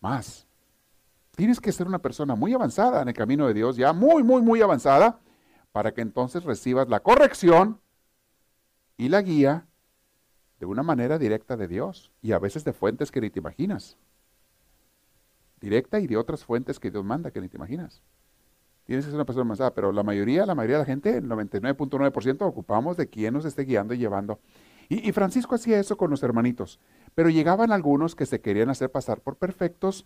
[0.00, 0.46] Más.
[1.36, 4.42] Tienes que ser una persona muy avanzada en el camino de Dios, ya muy, muy,
[4.42, 5.20] muy avanzada,
[5.72, 7.80] para que entonces recibas la corrección
[8.96, 9.66] y la guía
[10.58, 13.96] de una manera directa de Dios y a veces de fuentes que ni te imaginas.
[15.60, 18.02] Directa y de otras fuentes que Dios manda que ni te imaginas.
[18.84, 21.28] Tienes que ser una persona avanzada, pero la mayoría, la mayoría de la gente, el
[21.28, 24.40] 99.9% ocupamos de quien nos esté guiando y llevando.
[24.90, 26.78] Y, y Francisco hacía eso con los hermanitos,
[27.14, 30.04] pero llegaban algunos que se querían hacer pasar por perfectos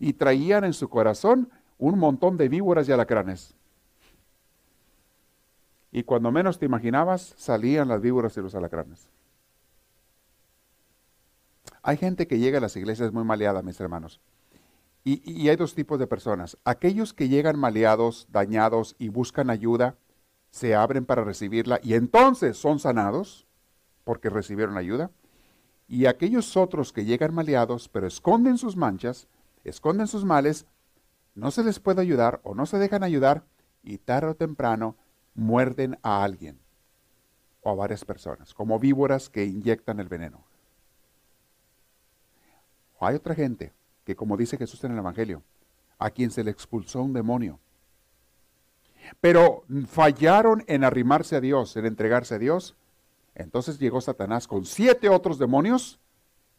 [0.00, 1.48] y traían en su corazón
[1.78, 3.54] un montón de víboras y alacranes.
[5.92, 9.08] Y cuando menos te imaginabas, salían las víboras y los alacranes.
[11.82, 14.20] Hay gente que llega a las iglesias muy maleada, mis hermanos.
[15.04, 16.56] Y, hay dos tipos de personas.
[16.64, 19.96] Aquellos que llegan maleados, dañados y buscan ayuda,
[20.50, 23.43] se abren para recibirla y entonces son sanados
[24.04, 25.10] porque recibieron ayuda.
[25.88, 29.26] Y aquellos otros que llegan maleados, pero esconden sus manchas,
[29.64, 30.66] esconden sus males,
[31.34, 33.44] no se les puede ayudar o no se dejan ayudar
[33.82, 34.96] y tarde o temprano
[35.34, 36.58] muerden a alguien
[37.62, 40.44] o a varias personas, como víboras que inyectan el veneno.
[43.00, 43.72] Hay otra gente
[44.04, 45.42] que, como dice Jesús en el Evangelio,
[45.98, 47.58] a quien se le expulsó un demonio.
[49.20, 52.76] Pero fallaron en arrimarse a Dios, en entregarse a Dios.
[53.34, 56.00] Entonces llegó Satanás con siete otros demonios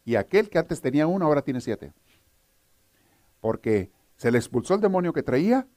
[0.04, 1.92] y aquel que antes tenía uno ahora tiene siete
[3.46, 5.68] porque se le expulsó el demonio que traía,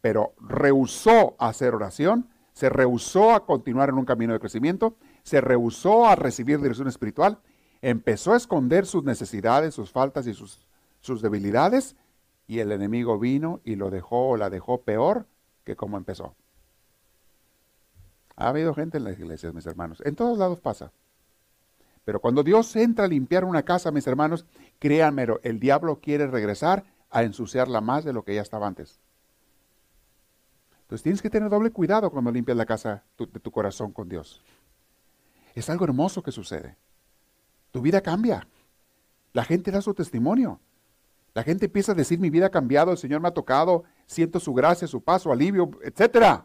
[0.00, 6.06] pero rehusó hacer oración, se rehusó a continuar en un camino de crecimiento, se rehusó
[6.06, 7.40] a recibir dirección espiritual,
[7.80, 11.96] empezó a esconder sus necesidades, sus faltas y sus debilidades,
[12.46, 15.26] y el enemigo vino y lo dejó o la dejó peor
[15.64, 16.36] que como empezó.
[18.36, 20.02] Ha habido gente en las iglesias, mis hermanos.
[20.04, 20.92] En todos lados pasa.
[22.04, 24.44] Pero cuando Dios entra a limpiar una casa, mis hermanos,
[24.78, 28.98] créanmelo, el diablo quiere regresar a ensuciarla más de lo que ya estaba antes.
[30.82, 34.42] Entonces tienes que tener doble cuidado cuando limpias la casa de tu corazón con Dios.
[35.54, 36.76] Es algo hermoso que sucede.
[37.70, 38.46] Tu vida cambia.
[39.32, 40.60] La gente da su testimonio.
[41.34, 44.38] La gente empieza a decir, mi vida ha cambiado, el Señor me ha tocado, siento
[44.38, 46.44] su gracia, su paso, alivio, etc.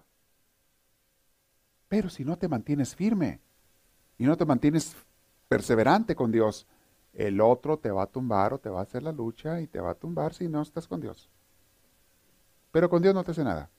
[1.88, 3.40] Pero si no te mantienes firme
[4.18, 4.96] y no te mantienes
[5.48, 6.68] perseverante con Dios,
[7.14, 9.80] el otro te va a tumbar o te va a hacer la lucha y te
[9.80, 11.30] va a tumbar si no estás con Dios.
[12.72, 13.70] Pero con Dios no te hace nada.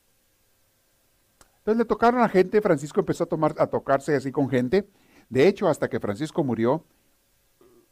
[1.58, 4.88] Entonces le tocaron a gente, Francisco empezó a, tomar, a tocarse así con gente.
[5.28, 6.82] De hecho, hasta que Francisco murió,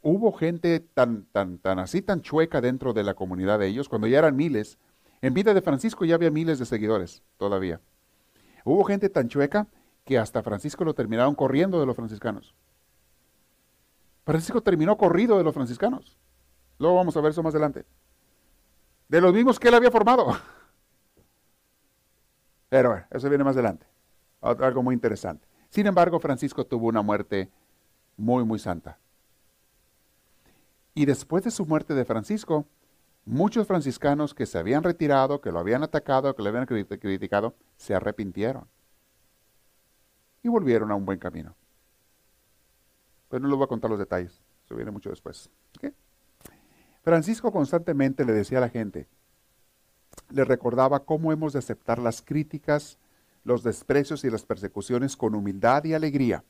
[0.00, 4.06] hubo gente tan, tan, tan así, tan chueca dentro de la comunidad de ellos, cuando
[4.06, 4.78] ya eran miles.
[5.20, 7.80] En vida de Francisco ya había miles de seguidores todavía.
[8.64, 9.66] Hubo gente tan chueca
[10.06, 12.54] que hasta Francisco lo terminaron corriendo de los franciscanos.
[14.24, 16.16] Francisco terminó corrido de los franciscanos.
[16.78, 17.84] Luego vamos a ver eso más adelante.
[19.08, 20.28] De los mismos que él había formado.
[22.68, 23.84] Pero eso viene más adelante.
[24.40, 25.46] Algo muy interesante.
[25.70, 27.50] Sin embargo, Francisco tuvo una muerte
[28.16, 28.98] muy, muy santa.
[30.94, 32.64] Y después de su muerte de Francisco,
[33.24, 37.94] muchos franciscanos que se habían retirado, que lo habían atacado, que lo habían criticado, se
[37.94, 38.68] arrepintieron
[40.46, 41.56] y volvieron a un buen camino.
[43.28, 45.50] Pero no les voy a contar los detalles, eso viene mucho después.
[47.02, 49.08] Francisco constantemente le decía a la gente,
[50.30, 52.98] le recordaba cómo hemos de aceptar las críticas,
[53.42, 56.44] los desprecios y las persecuciones con humildad y alegría,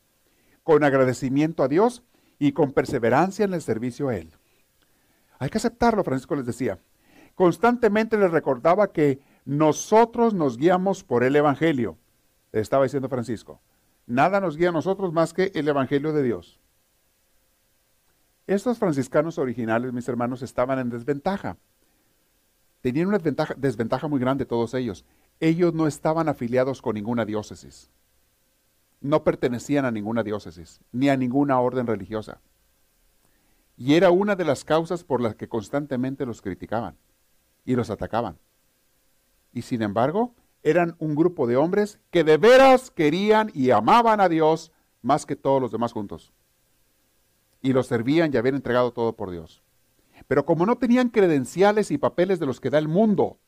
[0.63, 2.03] con agradecimiento a Dios
[2.39, 4.31] y con perseverancia en el servicio a Él.
[5.39, 6.79] Hay que aceptarlo, Francisco les decía.
[7.35, 11.97] Constantemente les recordaba que nosotros nos guiamos por el Evangelio,
[12.53, 13.61] estaba diciendo Francisco.
[14.07, 16.61] Nada nos guía a nosotros más que el Evangelio de Dios.
[18.47, 21.57] Estos franciscanos originales, mis hermanos, estaban en desventaja.
[22.81, 25.05] Tenían una desventaja, desventaja muy grande todos ellos.
[25.41, 27.91] Ellos no estaban afiliados con ninguna diócesis.
[29.01, 32.41] No pertenecían a ninguna diócesis, ni a ninguna orden religiosa.
[33.77, 36.97] Y era una de las causas por las que constantemente los criticaban
[37.65, 38.39] y los atacaban.
[39.53, 40.33] Y sin embargo,
[40.63, 45.37] eran un grupo de hombres que de veras querían y amaban a Dios más que
[45.37, 46.33] todos los demás juntos.
[47.63, 49.63] Y los servían y habían entregado todo por Dios.
[50.29, 53.39] Pero como no tenían credenciales y papeles de los que da el mundo,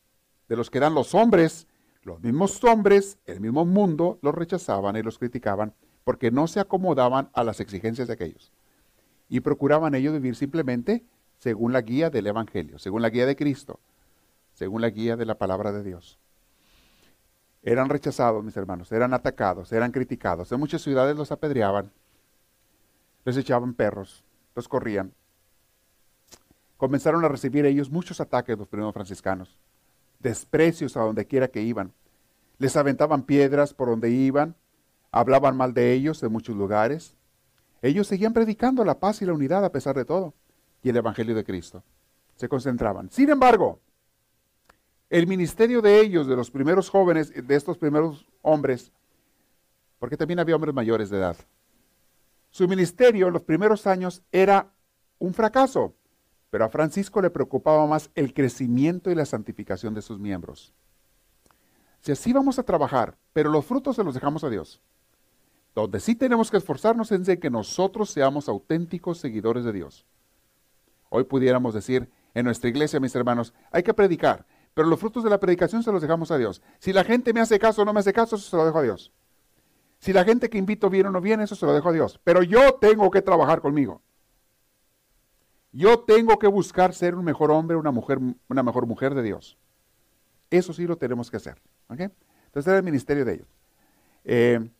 [0.49, 1.67] de los que dan los hombres,
[2.03, 7.29] los mismos hombres, el mismo mundo, los rechazaban y los criticaban porque no se acomodaban
[7.35, 8.51] a las exigencias de aquellos.
[9.29, 11.05] Y procuraban ellos vivir simplemente
[11.37, 13.81] según la guía del Evangelio, según la guía de Cristo,
[14.55, 16.19] según la guía de la palabra de Dios.
[17.63, 20.51] Eran rechazados, mis hermanos, eran atacados, eran criticados.
[20.53, 21.91] En muchas ciudades los apedreaban,
[23.25, 25.13] les echaban perros, los corrían.
[26.77, 29.59] Comenzaron a recibir ellos muchos ataques los primeros franciscanos,
[30.21, 31.93] desprecios a donde quiera que iban.
[32.59, 34.55] Les aventaban piedras por donde iban,
[35.11, 37.17] hablaban mal de ellos en muchos lugares.
[37.83, 40.35] Ellos seguían predicando la paz y la unidad a pesar de todo
[40.83, 41.83] y el Evangelio de Cristo.
[42.37, 43.11] Se concentraban.
[43.11, 43.81] Sin embargo,
[45.11, 48.93] el ministerio de ellos, de los primeros jóvenes, de estos primeros hombres,
[49.99, 51.37] porque también había hombres mayores de edad,
[52.51, 54.73] su ministerio en los primeros años era
[55.19, 55.95] un fracaso,
[56.51, 60.73] pero a Francisco le preocupaba más el crecimiento y la santificación de sus miembros.
[62.01, 64.81] Si así vamos a trabajar, pero los frutos se los dejamos a Dios.
[65.75, 70.07] Donde sí tenemos que esforzarnos es de que nosotros seamos auténticos seguidores de Dios.
[71.11, 74.47] Hoy pudiéramos decir en nuestra iglesia, mis hermanos, hay que predicar,
[74.79, 76.63] pero los frutos de la predicación se los dejamos a Dios.
[76.79, 78.79] Si la gente me hace caso o no me hace caso, eso se lo dejo
[78.79, 79.13] a Dios.
[79.99, 82.21] Si la gente que invito viene o no viene, eso se lo dejo a Dios.
[82.23, 84.03] Pero yo tengo que trabajar conmigo.
[85.73, 89.59] Yo tengo que buscar ser un mejor hombre, una, mujer, una mejor mujer de Dios.
[90.49, 91.61] Eso sí lo tenemos que hacer.
[91.89, 93.49] Entonces era el ministerio de ellos.
[94.23, 94.71] Eh,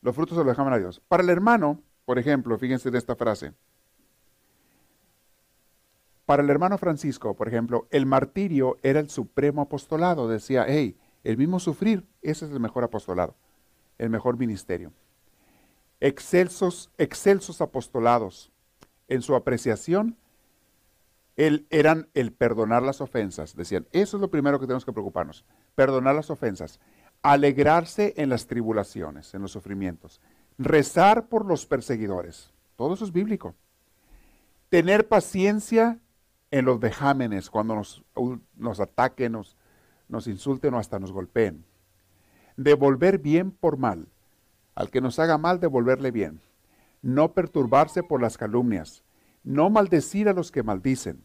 [0.00, 1.00] los frutos se los dejaban a Dios.
[1.06, 3.52] Para el hermano, por ejemplo, fíjense en esta frase.
[6.26, 10.28] Para el hermano Francisco, por ejemplo, el martirio era el supremo apostolado.
[10.28, 13.34] Decía, hey, el mismo sufrir, ese es el mejor apostolado,
[13.98, 14.92] el mejor ministerio.
[16.00, 18.50] Excelsos, excelsos apostolados.
[19.08, 20.16] En su apreciación,
[21.36, 23.56] eran el perdonar las ofensas.
[23.56, 25.44] Decían, eso es lo primero que tenemos que preocuparnos,
[25.74, 26.80] perdonar las ofensas,
[27.22, 30.20] alegrarse en las tribulaciones, en los sufrimientos,
[30.58, 32.52] rezar por los perseguidores.
[32.76, 33.54] Todo eso es bíblico.
[34.68, 35.98] Tener paciencia
[36.52, 39.56] en los vejámenes, cuando nos, ataquen, nos,
[40.08, 41.64] nos insulten o hasta nos golpeen.
[42.58, 44.06] Devolver bien por mal.
[44.74, 46.40] Al que nos haga mal, devolverle bien.
[47.00, 49.02] No perturbarse por las calumnias.
[49.42, 51.24] No maldecir a los que maldicen.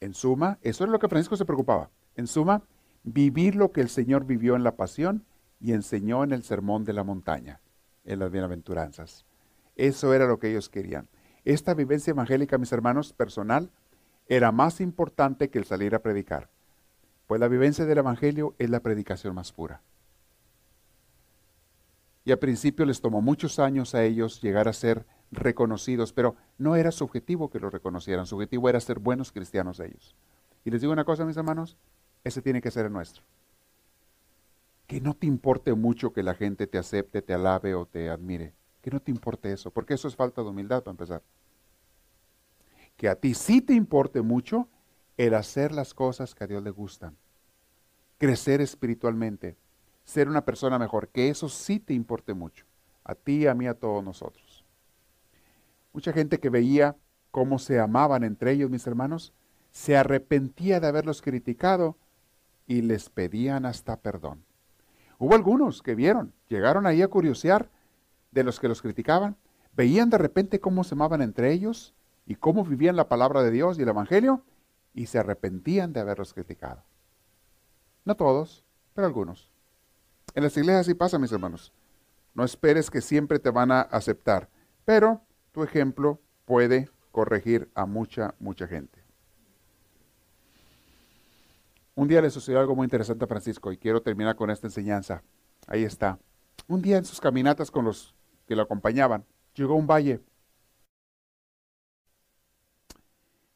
[0.00, 1.90] En suma, eso es lo que Francisco se preocupaba.
[2.14, 2.62] En suma,
[3.04, 5.24] vivir lo que el Señor vivió en la pasión
[5.60, 7.62] y enseñó en el sermón de la montaña,
[8.04, 9.24] en las bienaventuranzas.
[9.76, 11.08] Eso era lo que ellos querían.
[11.46, 13.70] Esta vivencia evangélica, mis hermanos, personal,
[14.28, 16.48] era más importante que el salir a predicar,
[17.26, 19.82] pues la vivencia del Evangelio es la predicación más pura.
[22.24, 26.74] Y al principio les tomó muchos años a ellos llegar a ser reconocidos, pero no
[26.74, 30.16] era su objetivo que lo reconocieran, su objetivo era ser buenos cristianos ellos.
[30.64, 31.76] Y les digo una cosa, mis hermanos,
[32.24, 33.22] ese tiene que ser el nuestro.
[34.88, 38.54] Que no te importe mucho que la gente te acepte, te alabe o te admire.
[38.82, 41.22] Que no te importe eso, porque eso es falta de humildad para empezar
[42.96, 44.68] que a ti sí te importe mucho
[45.16, 47.16] el hacer las cosas que a Dios le gustan.
[48.18, 49.56] Crecer espiritualmente,
[50.04, 52.64] ser una persona mejor, que eso sí te importe mucho.
[53.04, 54.64] A ti, a mí, a todos nosotros.
[55.92, 56.96] Mucha gente que veía
[57.30, 59.32] cómo se amaban entre ellos, mis hermanos,
[59.70, 61.96] se arrepentía de haberlos criticado
[62.66, 64.42] y les pedían hasta perdón.
[65.18, 67.70] Hubo algunos que vieron, llegaron ahí a curiosear
[68.30, 69.36] de los que los criticaban,
[69.74, 71.94] veían de repente cómo se amaban entre ellos
[72.26, 74.42] y cómo vivían la palabra de Dios y el Evangelio
[74.92, 76.82] y se arrepentían de haberlos criticado.
[78.04, 78.64] No todos,
[78.94, 79.50] pero algunos.
[80.34, 81.72] En las iglesias sí pasa, mis hermanos.
[82.34, 84.50] No esperes que siempre te van a aceptar,
[84.84, 85.22] pero
[85.52, 89.02] tu ejemplo puede corregir a mucha, mucha gente.
[91.94, 95.22] Un día le sucedió algo muy interesante a Francisco y quiero terminar con esta enseñanza.
[95.66, 96.18] Ahí está.
[96.68, 98.14] Un día en sus caminatas con los
[98.46, 99.24] que lo acompañaban,
[99.54, 100.20] llegó a un valle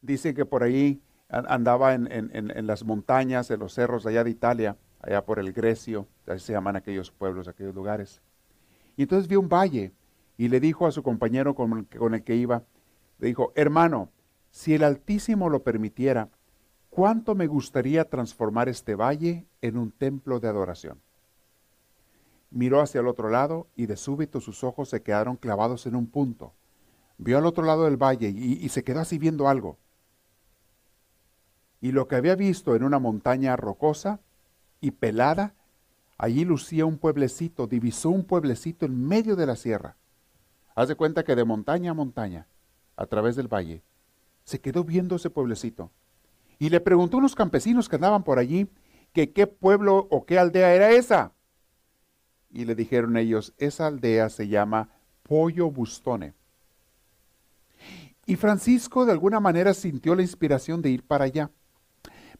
[0.02, 5.24] Dice que por ahí andaba en, las montañas, en los cerros allá de Italia, allá
[5.24, 8.22] por el Grecio, así se llaman aquellos pueblos, aquellos lugares.
[8.96, 9.92] Y entonces vio un valle
[10.36, 12.64] y le dijo a su compañero con el, con el que iba,
[13.18, 14.10] le dijo, hermano,
[14.50, 16.28] si el Altísimo lo permitiera,
[16.88, 20.98] ¿cuánto me gustaría transformar este valle en un templo de adoración?
[22.50, 26.06] Miró hacia el otro lado y de súbito sus ojos se quedaron clavados en un
[26.06, 26.54] punto
[27.20, 29.78] vio al otro lado del valle y, se quedó así viendo algo.
[31.80, 34.20] Y lo que había visto en una montaña rocosa
[34.80, 35.54] y pelada,
[36.18, 39.96] allí lucía un pueblecito, divisó un pueblecito en medio de la sierra.
[40.74, 42.46] Haz de cuenta que de montaña a montaña,
[42.96, 43.82] a través del valle,
[44.44, 45.90] se quedó viendo ese pueblecito.
[46.58, 48.68] Y le preguntó a unos campesinos que andaban por allí
[49.12, 51.32] que qué pueblo o qué aldea era esa.
[52.50, 54.90] Y le dijeron ellos, esa aldea se llama
[55.22, 56.34] Pollo Bustone.
[58.26, 61.50] Y Francisco de alguna manera sintió la inspiración de ir para allá.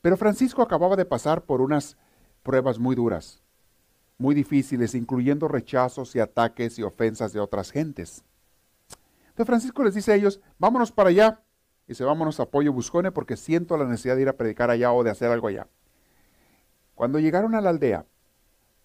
[0.02, 1.96] Pero Francisco acababa de pasar por unas
[2.42, 3.42] pruebas muy duras,
[4.18, 8.24] muy difíciles, incluyendo rechazos y ataques y ofensas de otras gentes.
[9.28, 11.42] Entonces Francisco les dice a ellos, vámonos para allá.
[11.86, 14.92] Y se vámonos a Pollo Buscone porque siento la necesidad de ir a predicar allá
[14.92, 15.66] o de hacer algo allá.
[16.94, 18.06] Cuando llegaron a la aldea,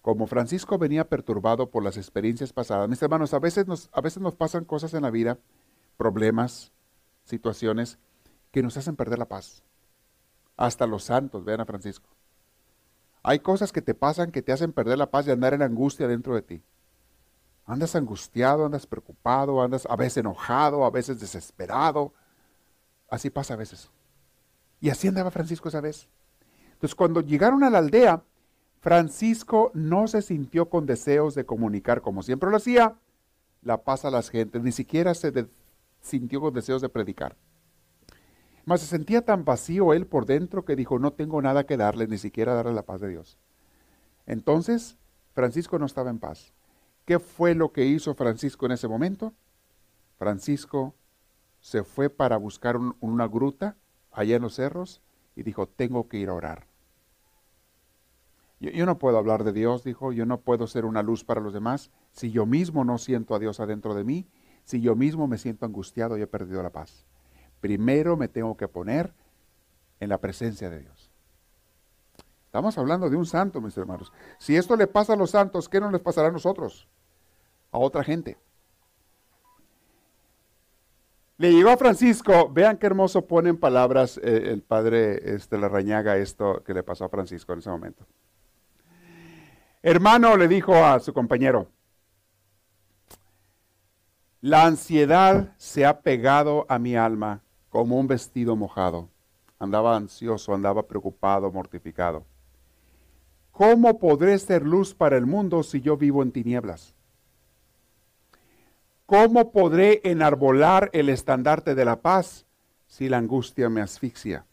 [0.02, 4.22] como Francisco venía perturbado por las experiencias pasadas, mis hermanos, a veces nos, a veces
[4.22, 5.38] nos pasan cosas en la vida,
[5.96, 6.72] problemas,
[7.24, 7.98] situaciones
[8.50, 9.62] que nos hacen perder la paz.
[10.56, 12.08] Hasta los santos, vean a Francisco.
[13.22, 16.06] Hay cosas que te pasan que te hacen perder la paz y andar en angustia
[16.06, 16.62] dentro de ti.
[17.64, 22.12] Andas angustiado, andas preocupado, andas a veces enojado, a veces desesperado.
[23.10, 23.90] Así pasa a veces.
[24.80, 26.08] Y así andaba Francisco esa vez.
[26.72, 28.22] Entonces, cuando llegaron a la aldea,
[28.80, 32.94] Francisco no se sintió con deseos de comunicar como siempre lo hacía
[33.62, 35.48] la paz a las gentes, ni siquiera se
[36.00, 37.36] sintió con deseos de predicar.
[38.66, 42.06] Mas se sentía tan vacío él por dentro que dijo, no tengo nada que darle,
[42.06, 43.38] ni siquiera darle la paz de Dios.
[44.26, 44.98] Entonces,
[45.32, 46.52] Francisco no estaba en paz.
[47.04, 49.32] ¿Qué fue lo que hizo Francisco en ese momento?
[50.18, 50.94] Francisco
[51.60, 53.76] se fue para buscar una gruta
[54.10, 55.00] allá en los cerros
[55.36, 56.66] y dijo, tengo que ir a orar.
[58.58, 61.40] Yo, yo, no puedo hablar de Dios, dijo, yo no puedo ser una luz para
[61.40, 64.26] los demás si yo mismo no siento a Dios adentro de mí
[64.66, 67.06] si yo mismo me siento angustiado y he perdido la paz?
[67.60, 69.12] Primero me tengo que poner
[70.00, 71.10] en la presencia de Dios.
[72.46, 74.12] Estamos hablando de un santo, mis hermanos.
[74.38, 76.88] Si esto le pasa a los santos, ¿qué no les pasará a nosotros?
[77.70, 78.38] A otra gente.
[81.38, 85.68] Le llegó a Francisco, vean qué hermoso pone en palabras eh, el padre este, la
[85.68, 88.06] rañaga esto que le pasó a Francisco en ese momento.
[89.82, 91.68] Hermano, le dijo a su compañero,
[94.40, 97.42] la ansiedad se ha pegado a mi alma
[97.76, 99.10] como un vestido mojado.
[99.58, 102.24] Andaba ansioso, andaba preocupado, mortificado.
[103.52, 106.94] ¿Cómo podré ser luz para el mundo si yo vivo en tinieblas?
[109.04, 112.46] ¿Cómo podré enarbolar el estandarte de la paz
[112.86, 114.46] si la angustia me asfixia?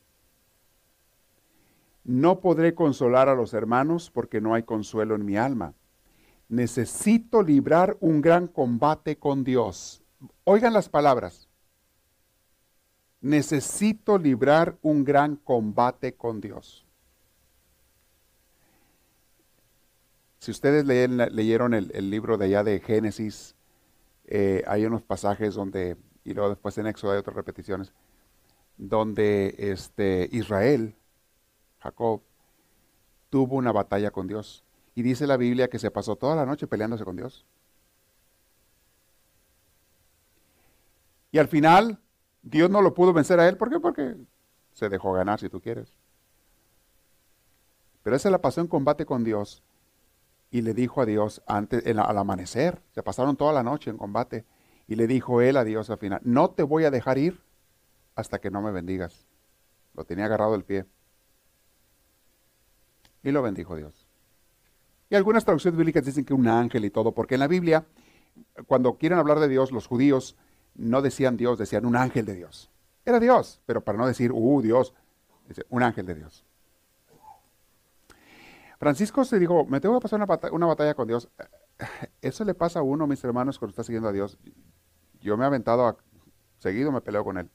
[2.03, 5.75] No podré consolar a los hermanos porque no hay consuelo en mi alma
[6.49, 10.03] necesito librar un gran combate con Dios.
[10.43, 11.47] Oigan las palabras.
[13.23, 16.85] Necesito librar un gran combate con Dios.
[20.39, 23.55] Si ustedes leyeron el, libro de allá de Génesis,
[24.25, 25.95] eh, hay unos pasajes donde,
[26.25, 27.93] y luego después en Éxodo hay otras repeticiones,
[28.77, 30.93] donde este, Israel,
[31.79, 32.21] Jacob,
[33.29, 34.65] tuvo una batalla con Dios.
[34.95, 37.45] Y dice la Biblia que se pasó toda la noche peleándose con Dios.
[41.31, 42.02] Y al final,
[42.43, 43.57] Dios no lo pudo vencer a él.
[43.57, 43.79] ¿Por qué?
[43.79, 44.15] Porque
[44.73, 45.93] se dejó ganar, si tú quieres.
[48.03, 49.63] Pero esa la pasó en combate con Dios.
[50.51, 54.45] Y le dijo a Dios antes, al amanecer, se pasaron toda la noche en combate.
[54.87, 57.41] Y le dijo él a Dios al final, no te voy a dejar ir
[58.15, 59.25] hasta que no me bendigas.
[59.95, 60.85] Lo tenía agarrado el pie.
[63.23, 64.05] Y lo bendijo Dios.
[65.09, 67.85] Y algunas traducciones bíblicas dicen que un ángel y todo, porque en la Biblia,
[68.67, 70.35] cuando quieren hablar de Dios, los judíos
[70.75, 72.69] no decían Dios, decían un ángel de Dios.
[73.05, 74.93] Era Dios, pero para no decir, uh, Dios,
[75.69, 76.45] un ángel de Dios.
[78.79, 80.17] Francisco se dijo, me tengo que pasar
[80.51, 81.29] una, batalla, con Dios.
[82.21, 84.37] Eso le pasa a uno, mis hermanos, cuando está siguiendo a Dios.
[85.21, 85.97] Yo me he aventado a,
[86.59, 87.49] seguido, me peleo con él.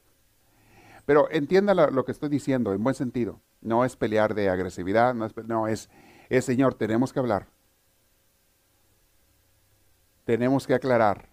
[1.05, 3.41] Pero entienda lo que estoy diciendo, en buen sentido.
[3.61, 5.91] No es pelear de agresividad, no es, no, es
[6.29, 7.47] es, Señor, tenemos que hablar.
[10.25, 11.29] Tenemos que aclarar.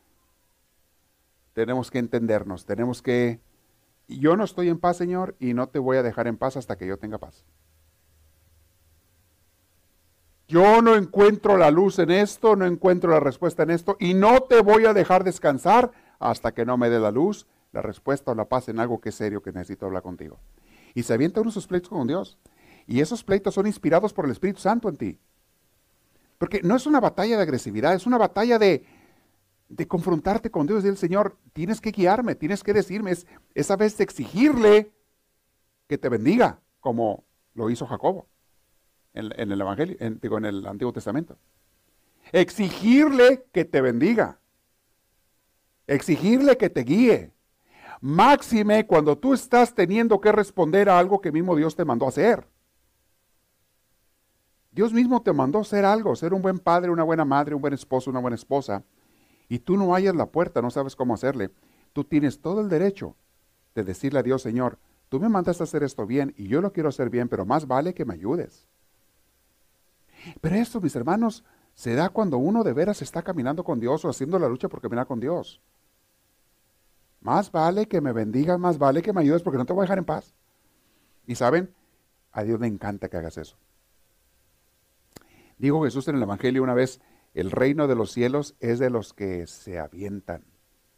[1.55, 2.65] Tenemos que entendernos.
[2.65, 3.39] Tenemos que...
[4.09, 6.77] Yo no estoy en paz, Señor, y no te voy a dejar en paz hasta
[6.77, 7.45] que yo tenga paz.
[10.49, 14.41] Yo no encuentro la luz en esto, no encuentro la respuesta en esto, y no
[14.41, 18.35] te voy a dejar descansar hasta que no me dé la luz, la respuesta o
[18.35, 20.39] la paz en algo que es serio que necesito hablar contigo.
[20.93, 22.37] Y se avienta uno sus pleitos con Dios.
[22.85, 25.19] Y esos pleitos son inspirados por el Espíritu Santo en ti.
[26.37, 28.85] Porque no es una batalla de agresividad, es una batalla de,
[29.67, 33.75] de confrontarte con Dios y el Señor, tienes que guiarme, tienes que decirme, es esa
[33.75, 34.91] vez de exigirle
[35.87, 38.27] que te bendiga, como lo hizo Jacobo
[39.15, 41.37] en, el Evangelio, digo, en el Antiguo Testamento.
[42.31, 44.39] Exigirle que te bendiga.
[45.87, 47.31] Exigirle que te guíe.
[48.01, 52.09] Máxime cuando tú estás teniendo que responder a algo que mismo Dios te mandó a
[52.09, 52.47] hacer.
[54.71, 57.61] Dios mismo te mandó a hacer algo, ser un buen padre, una buena madre, un
[57.61, 58.83] buen esposo, una buena esposa,
[59.47, 61.51] y tú no hayas la puerta, no sabes cómo hacerle.
[61.93, 63.15] Tú tienes todo el derecho
[63.73, 64.77] de decirle a Dios, Señor,
[65.09, 67.67] tú me mandaste a hacer esto bien y yo lo quiero hacer bien, pero más
[67.67, 68.65] vale que me ayudes.
[70.41, 71.43] Pero esto, mis hermanos,
[71.75, 74.81] se da cuando uno de veras está caminando con Dios o haciendo la lucha por
[74.81, 75.61] caminar con Dios.
[77.21, 79.85] Más vale que me bendigas, más vale que me ayudes porque no te voy a
[79.85, 80.33] dejar en paz.
[81.27, 81.73] Y saben,
[82.31, 83.57] a Dios le encanta que hagas eso.
[85.57, 87.01] Dijo Jesús en el Evangelio una vez,
[87.35, 90.45] el reino de los cielos es de los que se avientan,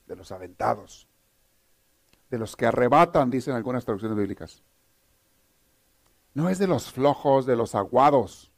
[0.05, 1.09] de los aventados,
[2.29, 4.63] de los que arrebatan, dicen algunas traducciones bíblicas.
[6.35, 8.51] No es de los flojos, de los aguados.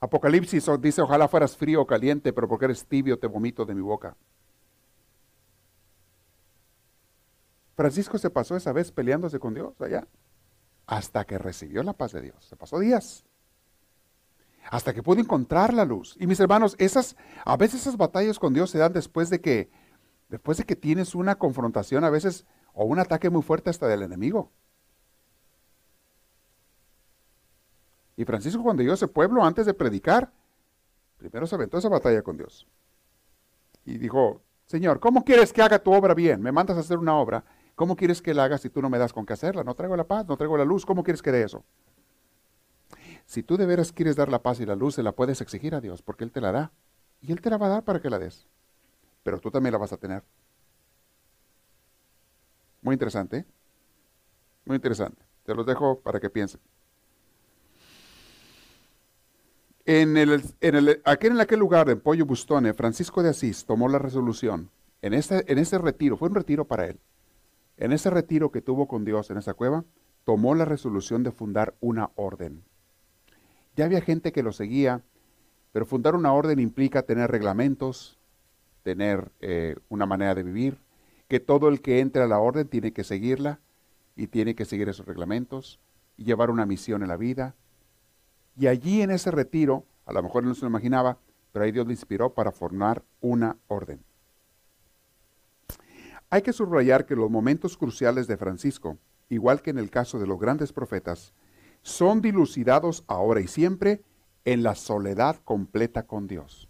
[0.00, 3.82] Apocalipsis dice, ojalá fueras frío o caliente, pero porque eres tibio te vomito de mi
[3.82, 4.16] boca.
[7.76, 10.08] Francisco se pasó esa vez peleándose con Dios allá,
[10.88, 12.44] hasta que recibió la paz de Dios.
[12.44, 13.27] Se pasó días
[14.70, 16.16] hasta que pudo encontrar la luz.
[16.18, 19.70] Y mis hermanos, esas, a veces esas batallas con Dios se dan después de que,
[20.28, 24.02] después de que tienes una confrontación, a veces, o un ataque muy fuerte hasta del
[24.02, 24.52] enemigo.
[28.16, 30.32] Y Francisco cuando llegó a ese pueblo, antes de predicar,
[31.16, 32.66] primero se aventó esa batalla con Dios.
[33.84, 36.42] Y dijo, Señor, ¿cómo quieres que haga tu obra bien?
[36.42, 37.44] Me mandas a hacer una obra.
[37.74, 39.62] ¿Cómo quieres que la haga si tú no me das con qué hacerla?
[39.62, 40.84] No traigo la paz, no traigo la luz.
[40.84, 41.64] ¿Cómo quieres que dé eso?
[43.28, 45.74] Si tú de veras quieres dar la paz y la luz, se la puedes exigir
[45.74, 46.72] a Dios, porque Él te la da.
[47.20, 48.46] Y Él te la va a dar para que la des.
[49.22, 50.24] Pero tú también la vas a tener.
[52.80, 53.36] Muy interesante.
[53.36, 53.46] ¿eh?
[54.64, 55.22] Muy interesante.
[55.44, 56.58] Te los dejo para que piensen.
[59.84, 64.70] En, en aquel lugar, en Pollo Bustone, Francisco de Asís tomó la resolución,
[65.02, 66.98] en ese, en ese retiro, fue un retiro para él,
[67.76, 69.84] en ese retiro que tuvo con Dios en esa cueva,
[70.24, 72.64] tomó la resolución de fundar una orden.
[73.78, 75.04] Ya había gente que lo seguía,
[75.70, 78.18] pero fundar una orden implica tener reglamentos,
[78.82, 80.80] tener eh, una manera de vivir,
[81.28, 83.60] que todo el que entre a la orden tiene que seguirla
[84.16, 85.78] y tiene que seguir esos reglamentos
[86.16, 87.54] y llevar una misión en la vida.
[88.58, 91.18] Y allí en ese retiro, a lo mejor no se lo imaginaba,
[91.52, 94.02] pero ahí Dios le inspiró para formar una orden.
[96.30, 98.98] Hay que subrayar que los momentos cruciales de Francisco,
[99.28, 101.32] igual que en el caso de los grandes profetas,
[101.88, 104.02] son dilucidados ahora y siempre
[104.44, 106.68] en la soledad completa con Dios.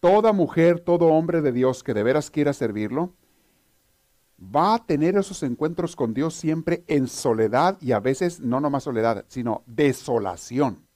[0.00, 3.14] Toda mujer, todo hombre de Dios que de veras quiera servirlo,
[4.40, 8.84] va a tener esos encuentros con Dios siempre en soledad y a veces no nomás
[8.84, 10.86] soledad, sino desolación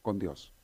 [0.00, 0.54] con Dios.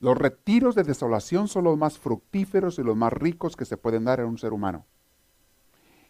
[0.00, 4.04] Los retiros de desolación son los más fructíferos y los más ricos que se pueden
[4.04, 4.84] dar en un ser humano.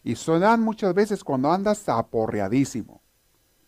[0.05, 3.01] Y dan muchas veces cuando andas aporreadísimo,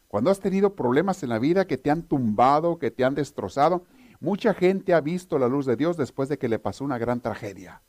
[0.07, 3.85] cuando has tenido problemas en la vida que te han tumbado, que te han destrozado.
[4.19, 7.21] Mucha gente ha visto la luz de Dios después de que le pasó una gran
[7.21, 7.81] tragedia.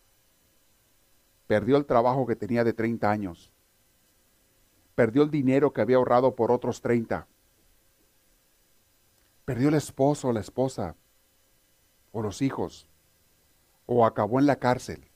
[1.46, 3.52] Perdió el trabajo que tenía de 30 años.
[4.94, 7.26] Perdió el dinero que había ahorrado por otros 30.
[9.44, 10.96] Perdió el esposo o la esposa
[12.12, 12.88] o los hijos.
[13.84, 15.07] O acabó en la cárcel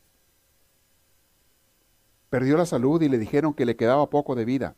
[2.33, 4.75] perdió la salud y le dijeron que le quedaba poco de vida.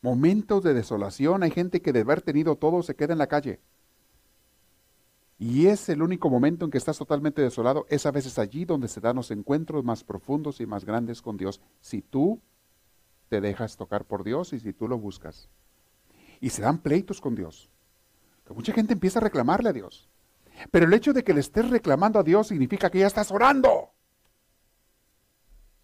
[0.00, 3.60] Momentos de desolación, hay gente que de haber tenido todo se queda en la calle.
[5.38, 8.88] Y es el único momento en que estás totalmente desolado, es a veces allí donde
[8.88, 12.40] se dan los encuentros más profundos y más grandes con Dios, si tú
[13.28, 15.50] te dejas tocar por Dios y si tú lo buscas.
[16.40, 17.68] Y se dan pleitos con Dios.
[18.46, 20.08] Que mucha gente empieza a reclamarle a Dios.
[20.70, 23.90] Pero el hecho de que le estés reclamando a Dios significa que ya estás orando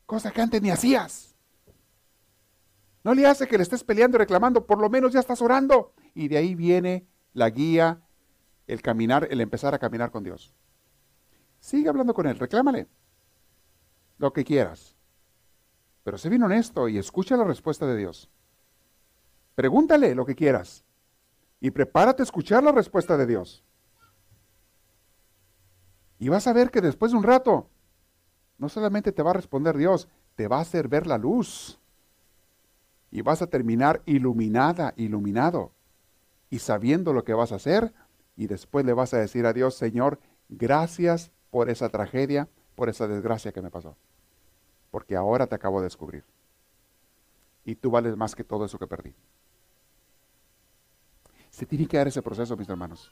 [0.06, 1.36] cosa que antes ni hacías.
[3.02, 5.92] No le hace que le estés peleando y reclamando, por lo menos ya estás orando.
[6.14, 8.00] Y de ahí viene la guía,
[8.66, 10.54] el caminar, el empezar a caminar con Dios.
[11.60, 12.88] Sigue hablando con Él, reclámale
[14.18, 14.96] lo que quieras.
[16.02, 18.30] Pero sé bien honesto y escucha la respuesta de Dios.
[19.54, 20.84] Pregúntale lo que quieras
[21.60, 23.64] y prepárate a escuchar la respuesta de Dios.
[26.18, 27.70] Y vas a ver que después de un rato
[28.58, 31.78] no solamente te va a responder Dios, te va a hacer ver la luz.
[33.10, 35.72] Y vas a terminar iluminada, iluminado.
[36.50, 37.92] Y sabiendo lo que vas a hacer,
[38.36, 43.06] y después le vas a decir a Dios, Señor, gracias por esa tragedia, por esa
[43.06, 43.96] desgracia que me pasó.
[44.90, 46.24] Porque ahora te acabo de descubrir.
[47.64, 49.14] Y tú vales más que todo eso que perdí.
[51.50, 53.10] Se tiene que dar ese proceso, mis hermanos.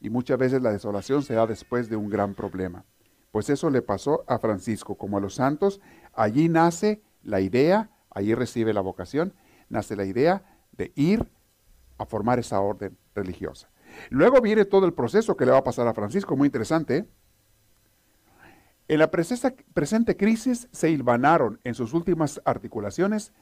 [0.00, 2.84] Y muchas veces la desolación se da después de un gran problema.
[3.30, 5.80] Pues eso le pasó a Francisco, como a los santos.
[6.12, 9.34] Allí nace la idea, allí recibe la vocación,
[9.68, 11.30] nace la idea de ir
[11.98, 13.70] a formar esa orden religiosa.
[14.08, 17.08] Luego viene todo el proceso que le va a pasar a Francisco, muy interesante.
[18.88, 23.32] En la presente crisis se hilvanaron en sus últimas articulaciones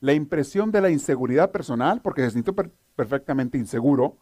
[0.00, 2.54] la impresión de la inseguridad personal, porque se sintió
[2.96, 4.16] perfectamente inseguro,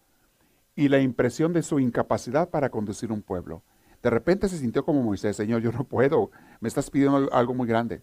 [0.76, 3.62] y la impresión de su incapacidad para conducir un pueblo.
[4.04, 6.30] De repente se sintió como Moisés, Señor, yo no puedo,
[6.60, 8.02] me estás pidiendo algo muy grande.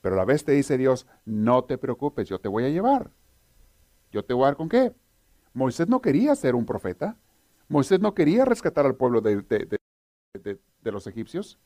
[0.00, 3.12] Pero a la vez te dice Dios, no te preocupes, yo te voy a llevar.
[4.10, 4.92] Yo te voy a dar con qué.
[5.52, 7.16] Moisés no quería ser un profeta.
[7.68, 9.78] Moisés no quería rescatar al pueblo de,
[10.82, 11.60] los egipcios.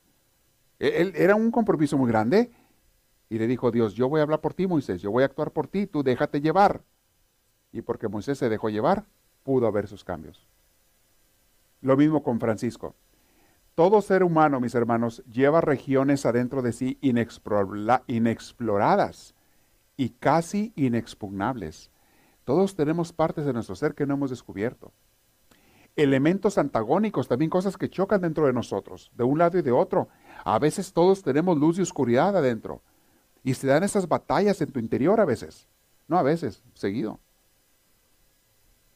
[0.78, 2.50] E, él, era un compromiso muy grande.
[3.30, 5.52] Y le dijo Dios, yo voy a hablar por ti, Moisés, yo voy a actuar
[5.52, 6.84] por ti, tú déjate llevar.
[7.72, 9.06] Y porque Moisés se dejó llevar,
[9.42, 10.46] pudo haber sus cambios.
[11.80, 12.94] Lo mismo con Francisco.
[13.78, 19.36] Todo ser humano, mis hermanos, lleva regiones adentro de sí inexploradas
[19.96, 21.92] y casi inexpugnables.
[22.42, 24.90] Todos tenemos partes de nuestro ser que no hemos descubierto.
[25.94, 30.08] Elementos antagónicos, también cosas que chocan dentro de nosotros, de un lado y de otro.
[30.42, 32.82] A veces todos tenemos luz y oscuridad adentro.
[33.44, 35.68] Y se dan esas batallas en tu interior a veces.
[36.08, 37.20] No a veces, seguido.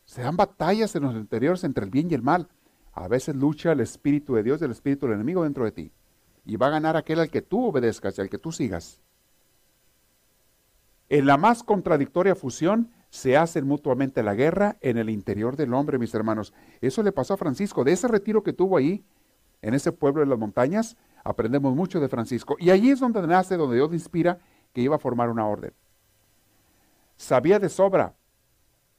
[0.07, 2.49] Se dan batallas en los interiores entre el bien y el mal.
[2.93, 5.93] A veces lucha el Espíritu de Dios y el Espíritu del enemigo dentro de ti.
[6.45, 9.01] Y va a ganar aquel al que tú obedezcas y al que tú sigas.
[11.09, 15.99] En la más contradictoria fusión se hacen mutuamente la guerra en el interior del hombre,
[15.99, 16.55] mis hermanos.
[16.81, 17.85] Eso le pasó a Francisco.
[17.85, 19.05] De ese retiro que tuvo ahí,
[19.61, 22.57] en ese pueblo de las montañas, aprendemos mucho de Francisco.
[22.59, 24.39] Y allí es donde nace, donde Dios inspira
[24.73, 25.75] que iba a formar una orden.
[27.17, 28.15] Sabía de sobra,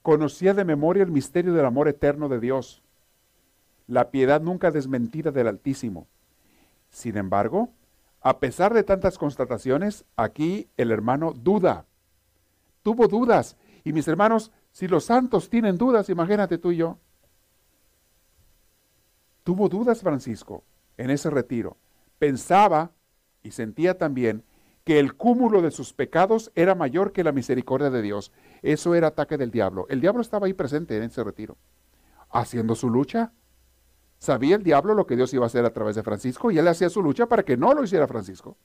[0.04, 2.83] conocía de memoria el misterio del amor eterno de Dios,
[3.88, 6.08] la piedad nunca desmentida del Altísimo.
[6.90, 7.70] Sin embargo,
[8.22, 11.86] a pesar de tantas constataciones, aquí el hermano duda.
[12.82, 16.98] Tuvo dudas y mis hermanos, si los santos tienen dudas, imagínate tú y yo.
[19.44, 20.64] Tuvo dudas Francisco
[20.98, 21.78] en ese retiro.
[22.18, 22.92] Pensaba
[23.44, 24.44] y sentía también
[24.84, 28.32] que el cúmulo de sus pecados era mayor que la misericordia de Dios.
[28.62, 29.86] Eso era ataque del diablo.
[29.90, 31.58] El diablo estaba ahí presente en ese retiro,
[32.30, 33.32] haciendo su lucha.
[34.24, 36.66] Sabía el diablo lo que Dios iba a hacer a través de Francisco y él
[36.70, 38.56] hacía su lucha para que no lo hiciera Francisco.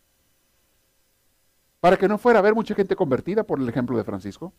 [1.80, 4.52] Para que no fuera a haber mucha gente convertida por el ejemplo de Francisco.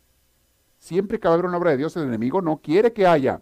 [0.78, 3.42] Siempre que va a haber una obra de Dios, el enemigo no quiere que haya.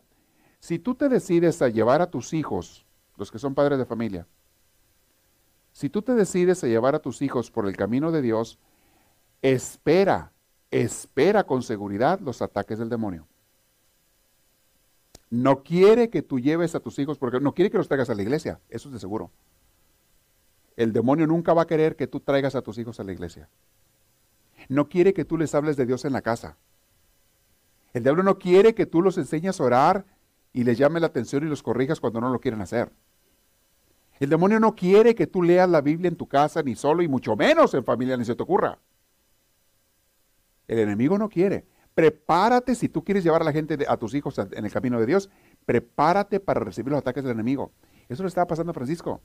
[0.60, 2.86] Si tú te decides a llevar a tus hijos,
[3.16, 4.28] los que son padres de familia,
[5.72, 8.60] si tú te decides a llevar a tus hijos por el camino de Dios,
[9.42, 10.32] espera,
[10.70, 13.27] espera con seguridad los ataques del demonio.
[15.30, 18.16] No quiere que tú lleves a tus hijos, porque no quiere que los traigas a
[18.16, 19.32] la iglesia, eso es de seguro.
[20.78, 23.50] El demonio nunca va a querer que tú traigas a tus hijos a la iglesia.
[24.70, 26.58] No quiere que tú les hables de Dios en la casa.
[27.94, 30.06] El diablo no quiere que tú los enseñes a orar
[30.54, 32.92] y les llame la atención y los corrijas cuando no lo quieren hacer.
[34.20, 37.08] El demonio no quiere que tú leas la Biblia en tu casa, ni solo, y
[37.08, 38.80] mucho menos en familia, ni se te ocurra.
[40.68, 41.66] El enemigo no quiere.
[41.98, 45.08] Prepárate si tú quieres llevar a la gente, a tus hijos en el camino de
[45.08, 45.32] Dios,
[45.66, 47.72] prepárate para recibir los ataques del enemigo.
[48.08, 49.20] Eso le estaba pasando a Francisco.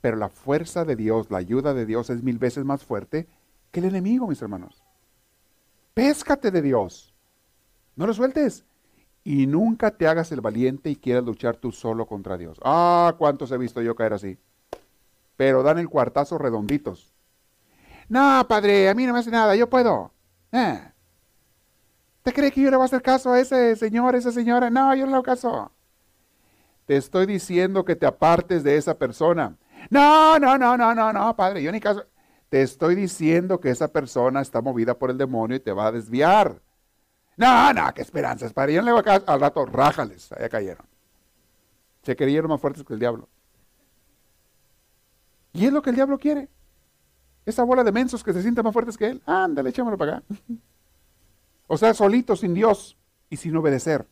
[0.00, 3.28] Pero la fuerza de Dios, la ayuda de Dios es mil veces más fuerte
[3.70, 4.82] que el enemigo, mis hermanos.
[5.94, 7.14] Péscate de Dios.
[7.94, 8.64] No lo sueltes.
[9.22, 12.58] Y nunca te hagas el valiente y quieras luchar tú solo contra Dios.
[12.64, 14.36] Ah, cuántos he visto yo caer así.
[15.36, 17.14] Pero dan el cuartazo redonditos.
[18.08, 20.12] No, padre, a mí no me hace nada, yo puedo.
[20.50, 20.89] Eh.
[22.30, 24.70] ¿Te cree que yo le voy a hacer caso a ese señor, esa señora?
[24.70, 25.72] No, yo no le hago caso.
[26.86, 29.56] Te estoy diciendo que te apartes de esa persona.
[29.90, 32.06] No, no, no, no, no, no, padre, yo ni caso.
[32.48, 35.90] Te estoy diciendo que esa persona está movida por el demonio y te va a
[35.90, 36.62] desviar.
[37.36, 38.74] No, no, qué esperanzas, padre.
[38.74, 40.86] Yo no le acá al rato, rájales, allá cayeron.
[42.04, 43.28] Se creyeron más fuertes que el diablo.
[45.52, 46.48] Y es lo que el diablo quiere.
[47.44, 49.22] Esa bola de mensos que se sienten más fuertes que él.
[49.26, 50.24] Ándale, échamelo para acá.
[51.72, 52.98] O sea, solitos, sin Dios
[53.28, 54.08] y sin obedecer.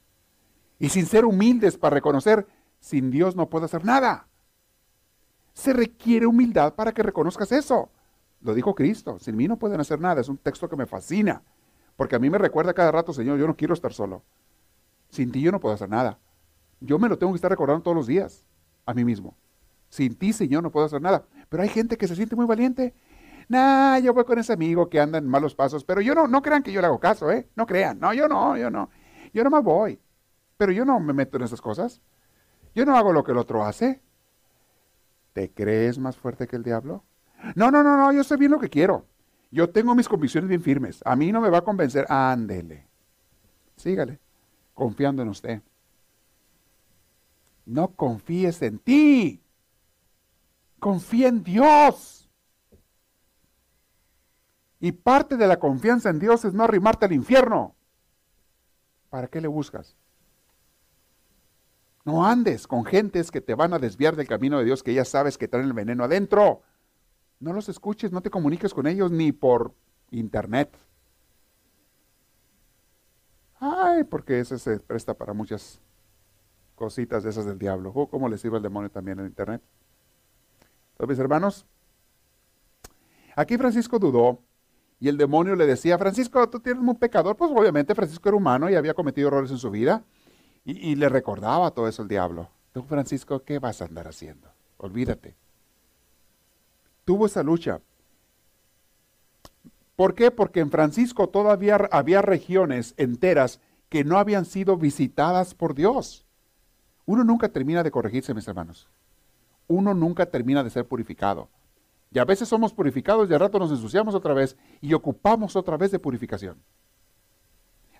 [0.78, 2.46] Y sin ser humildes para reconocer,
[2.78, 4.28] sin Dios no puedo hacer nada.
[5.54, 7.90] Se requiere humildad para que reconozcas eso.
[8.42, 10.20] Lo dijo Cristo, sin mí no pueden hacer nada.
[10.20, 11.42] Es un texto que me fascina.
[11.96, 14.22] Porque a mí me recuerda cada rato, Señor, yo no quiero estar solo.
[15.10, 16.20] Sin ti yo no puedo hacer nada.
[16.78, 18.46] Yo me lo tengo que estar recordando todos los días
[18.86, 19.36] a mí mismo.
[19.88, 21.26] Sin ti, Señor, no puedo hacer nada.
[21.48, 22.94] Pero hay gente que se siente muy valiente.
[23.48, 26.42] Nah, yo voy con ese amigo que anda en malos pasos, pero yo no, no
[26.42, 27.48] crean que yo le hago caso, ¿eh?
[27.56, 27.98] No crean.
[27.98, 28.90] No, yo no, yo no.
[29.32, 29.98] Yo nomás voy.
[30.58, 32.02] Pero yo no me meto en esas cosas.
[32.74, 34.02] Yo no hago lo que el otro hace.
[35.32, 37.04] ¿Te crees más fuerte que el diablo?
[37.54, 39.06] No, no, no, no, yo sé bien lo que quiero.
[39.50, 41.00] Yo tengo mis convicciones bien firmes.
[41.04, 42.04] A mí no me va a convencer.
[42.08, 42.86] Ándele.
[43.76, 44.18] Sígale,
[44.74, 45.62] confiando en usted.
[47.64, 49.42] No confíes en ti.
[50.80, 52.17] Confía en Dios.
[54.80, 57.74] Y parte de la confianza en Dios es no arrimarte al infierno.
[59.10, 59.96] ¿Para qué le buscas?
[62.04, 65.04] No andes con gentes que te van a desviar del camino de Dios, que ya
[65.04, 66.62] sabes que traen el veneno adentro.
[67.40, 69.74] No los escuches, no te comuniques con ellos ni por
[70.10, 70.76] internet.
[73.60, 75.80] Ay, porque ese se presta para muchas
[76.76, 77.92] cositas de esas del diablo.
[77.94, 79.60] Oh, ¿Cómo le sirve el demonio también en internet?
[80.92, 81.66] Entonces, mis hermanos,
[83.36, 84.40] aquí Francisco dudó
[85.00, 87.36] y el demonio le decía, Francisco, tú tienes un pecador.
[87.36, 90.02] Pues obviamente Francisco era humano y había cometido errores en su vida
[90.64, 92.48] y, le recordaba todo eso el diablo.
[92.72, 94.48] Tú, Francisco, ¿qué vas a andar haciendo?
[94.76, 95.34] Olvídate.
[97.04, 97.80] Tuvo esa lucha.
[99.96, 100.30] ¿Por qué?
[100.30, 106.26] Porque en Francisco todavía había regiones enteras que no habían sido visitadas por Dios.
[107.06, 108.88] Uno nunca termina de corregirse, mis hermanos.
[109.66, 111.48] Uno nunca termina de ser purificado.
[112.10, 115.76] Y a veces somos purificados y al rato nos ensuciamos otra vez y ocupamos otra
[115.76, 116.62] vez de purificación.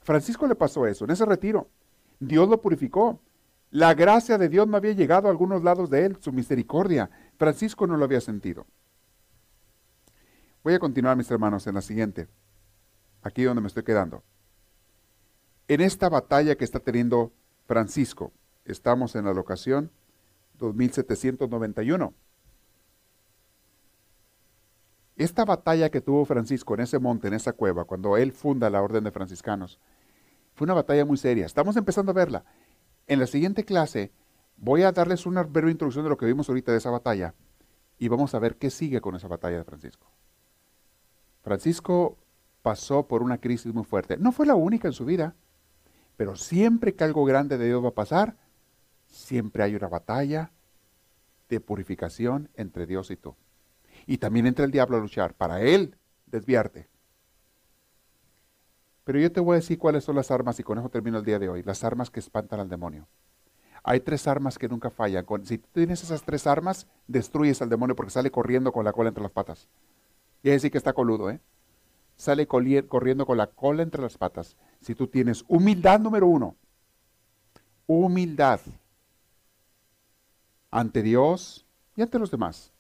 [0.03, 1.69] Francisco le pasó eso en ese retiro.
[2.19, 3.21] Dios lo purificó.
[3.71, 7.11] La gracia de Dios no había llegado a algunos lados de él, su misericordia.
[7.37, 8.67] Francisco no lo había sentido.
[10.65, 12.29] Voy a continuar, mis hermanos, en la siguiente.
[13.23, 14.23] Aquí donde me estoy quedando.
[15.69, 17.33] En esta batalla que está teniendo
[17.67, 18.33] Francisco,
[18.65, 19.91] estamos en la locación
[20.55, 22.15] 2791.
[25.19, 28.81] Esta batalla que tuvo Francisco en ese monte, en esa cueva, cuando él funda la
[28.81, 29.81] orden de franciscanos,
[30.55, 31.45] fue una batalla muy seria.
[31.45, 32.45] Estamos empezando a verla.
[33.09, 34.13] En la siguiente clase
[34.57, 37.35] voy a darles una breve introducción de lo que vimos ahorita de esa batalla
[37.99, 40.07] y vamos a ver qué sigue con esa batalla de Francisco.
[41.43, 42.17] Francisco
[42.63, 44.19] pasó por una crisis muy fuerte.
[44.19, 45.35] No fue la única en su vida,
[46.17, 48.37] pero siempre que algo grande de Dios va a pasar,
[49.09, 50.53] siempre hay una batalla
[51.49, 53.35] de purificación entre Dios y tú.
[54.09, 55.95] Y también entre el diablo a luchar para él
[56.25, 56.89] desviarte.
[59.05, 61.27] Pero yo te voy a decir cuáles son las armas y con eso termino el
[61.27, 61.63] día de hoy.
[61.63, 63.07] Las armas que espantan al demonio.
[63.83, 65.27] Hay tres armas que nunca fallan.
[65.45, 69.23] Si tienes esas tres armas, destruyes al demonio porque sale corriendo con la cola entre
[69.23, 69.69] las patas.
[70.43, 71.41] Y es decir que está coludo, ¿eh?
[72.17, 74.57] Sale corriendo con la cola entre las patas.
[74.81, 76.57] Si tú tienes humildad número uno,
[77.87, 78.61] humildad
[80.71, 82.73] ante Dios y ante los demás.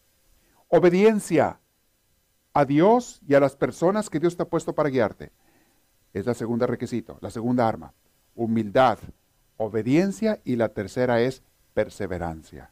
[0.68, 1.60] Obediencia
[2.52, 5.32] a Dios y a las personas que Dios te ha puesto para guiarte.
[6.12, 7.94] Es la segunda requisito, la segunda arma.
[8.34, 8.98] Humildad,
[9.56, 11.42] obediencia y la tercera es
[11.74, 12.70] perseverancia.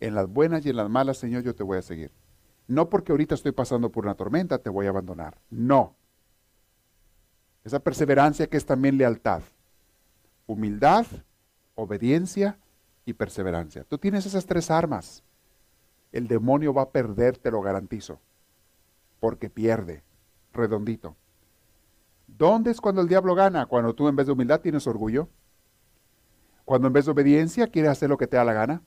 [0.00, 2.10] En las buenas y en las malas, Señor, yo te voy a seguir.
[2.66, 5.38] No porque ahorita estoy pasando por una tormenta te voy a abandonar.
[5.50, 5.96] No.
[7.64, 9.42] Esa perseverancia que es también lealtad.
[10.46, 11.06] Humildad,
[11.74, 12.58] obediencia
[13.06, 13.84] y perseverancia.
[13.84, 15.22] Tú tienes esas tres armas.
[16.14, 18.20] El demonio va a perder, te lo garantizo.
[19.18, 20.04] Porque pierde.
[20.52, 21.16] Redondito.
[22.28, 23.66] ¿Dónde es cuando el diablo gana?
[23.66, 25.28] Cuando tú en vez de humildad tienes orgullo.
[26.64, 28.82] Cuando en vez de obediencia quieres hacer lo que te da la gana.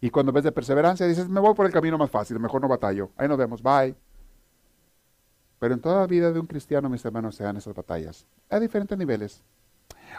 [0.00, 2.66] Y cuando ves de perseverancia dices, me voy por el camino más fácil, mejor no
[2.66, 3.12] batallo.
[3.16, 3.94] Ahí nos vemos, bye.
[5.60, 8.26] Pero en toda la vida de un cristiano, mis hermanos, se dan esas batallas.
[8.48, 9.44] A diferentes niveles.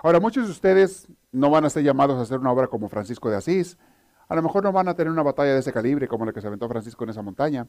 [0.02, 3.30] Ahora, muchos de ustedes no van a ser llamados a hacer una obra como Francisco
[3.30, 3.78] de Asís.
[4.32, 6.40] A lo mejor no van a tener una batalla de ese calibre como la que
[6.40, 7.68] se aventó Francisco en esa montaña.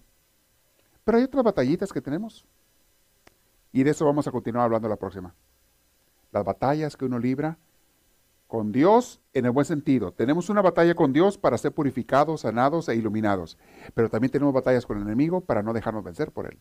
[1.03, 2.47] Pero hay otras batallitas que tenemos.
[3.73, 5.35] Y de eso vamos a continuar hablando la próxima.
[6.31, 7.59] Las batallas que uno libra
[8.47, 10.13] con Dios en el buen sentido.
[10.13, 13.59] Tenemos una batalla con Dios para ser purificados, sanados e iluminados.
[13.95, 16.61] Pero también tenemos batallas con el enemigo para no dejarnos vencer por él.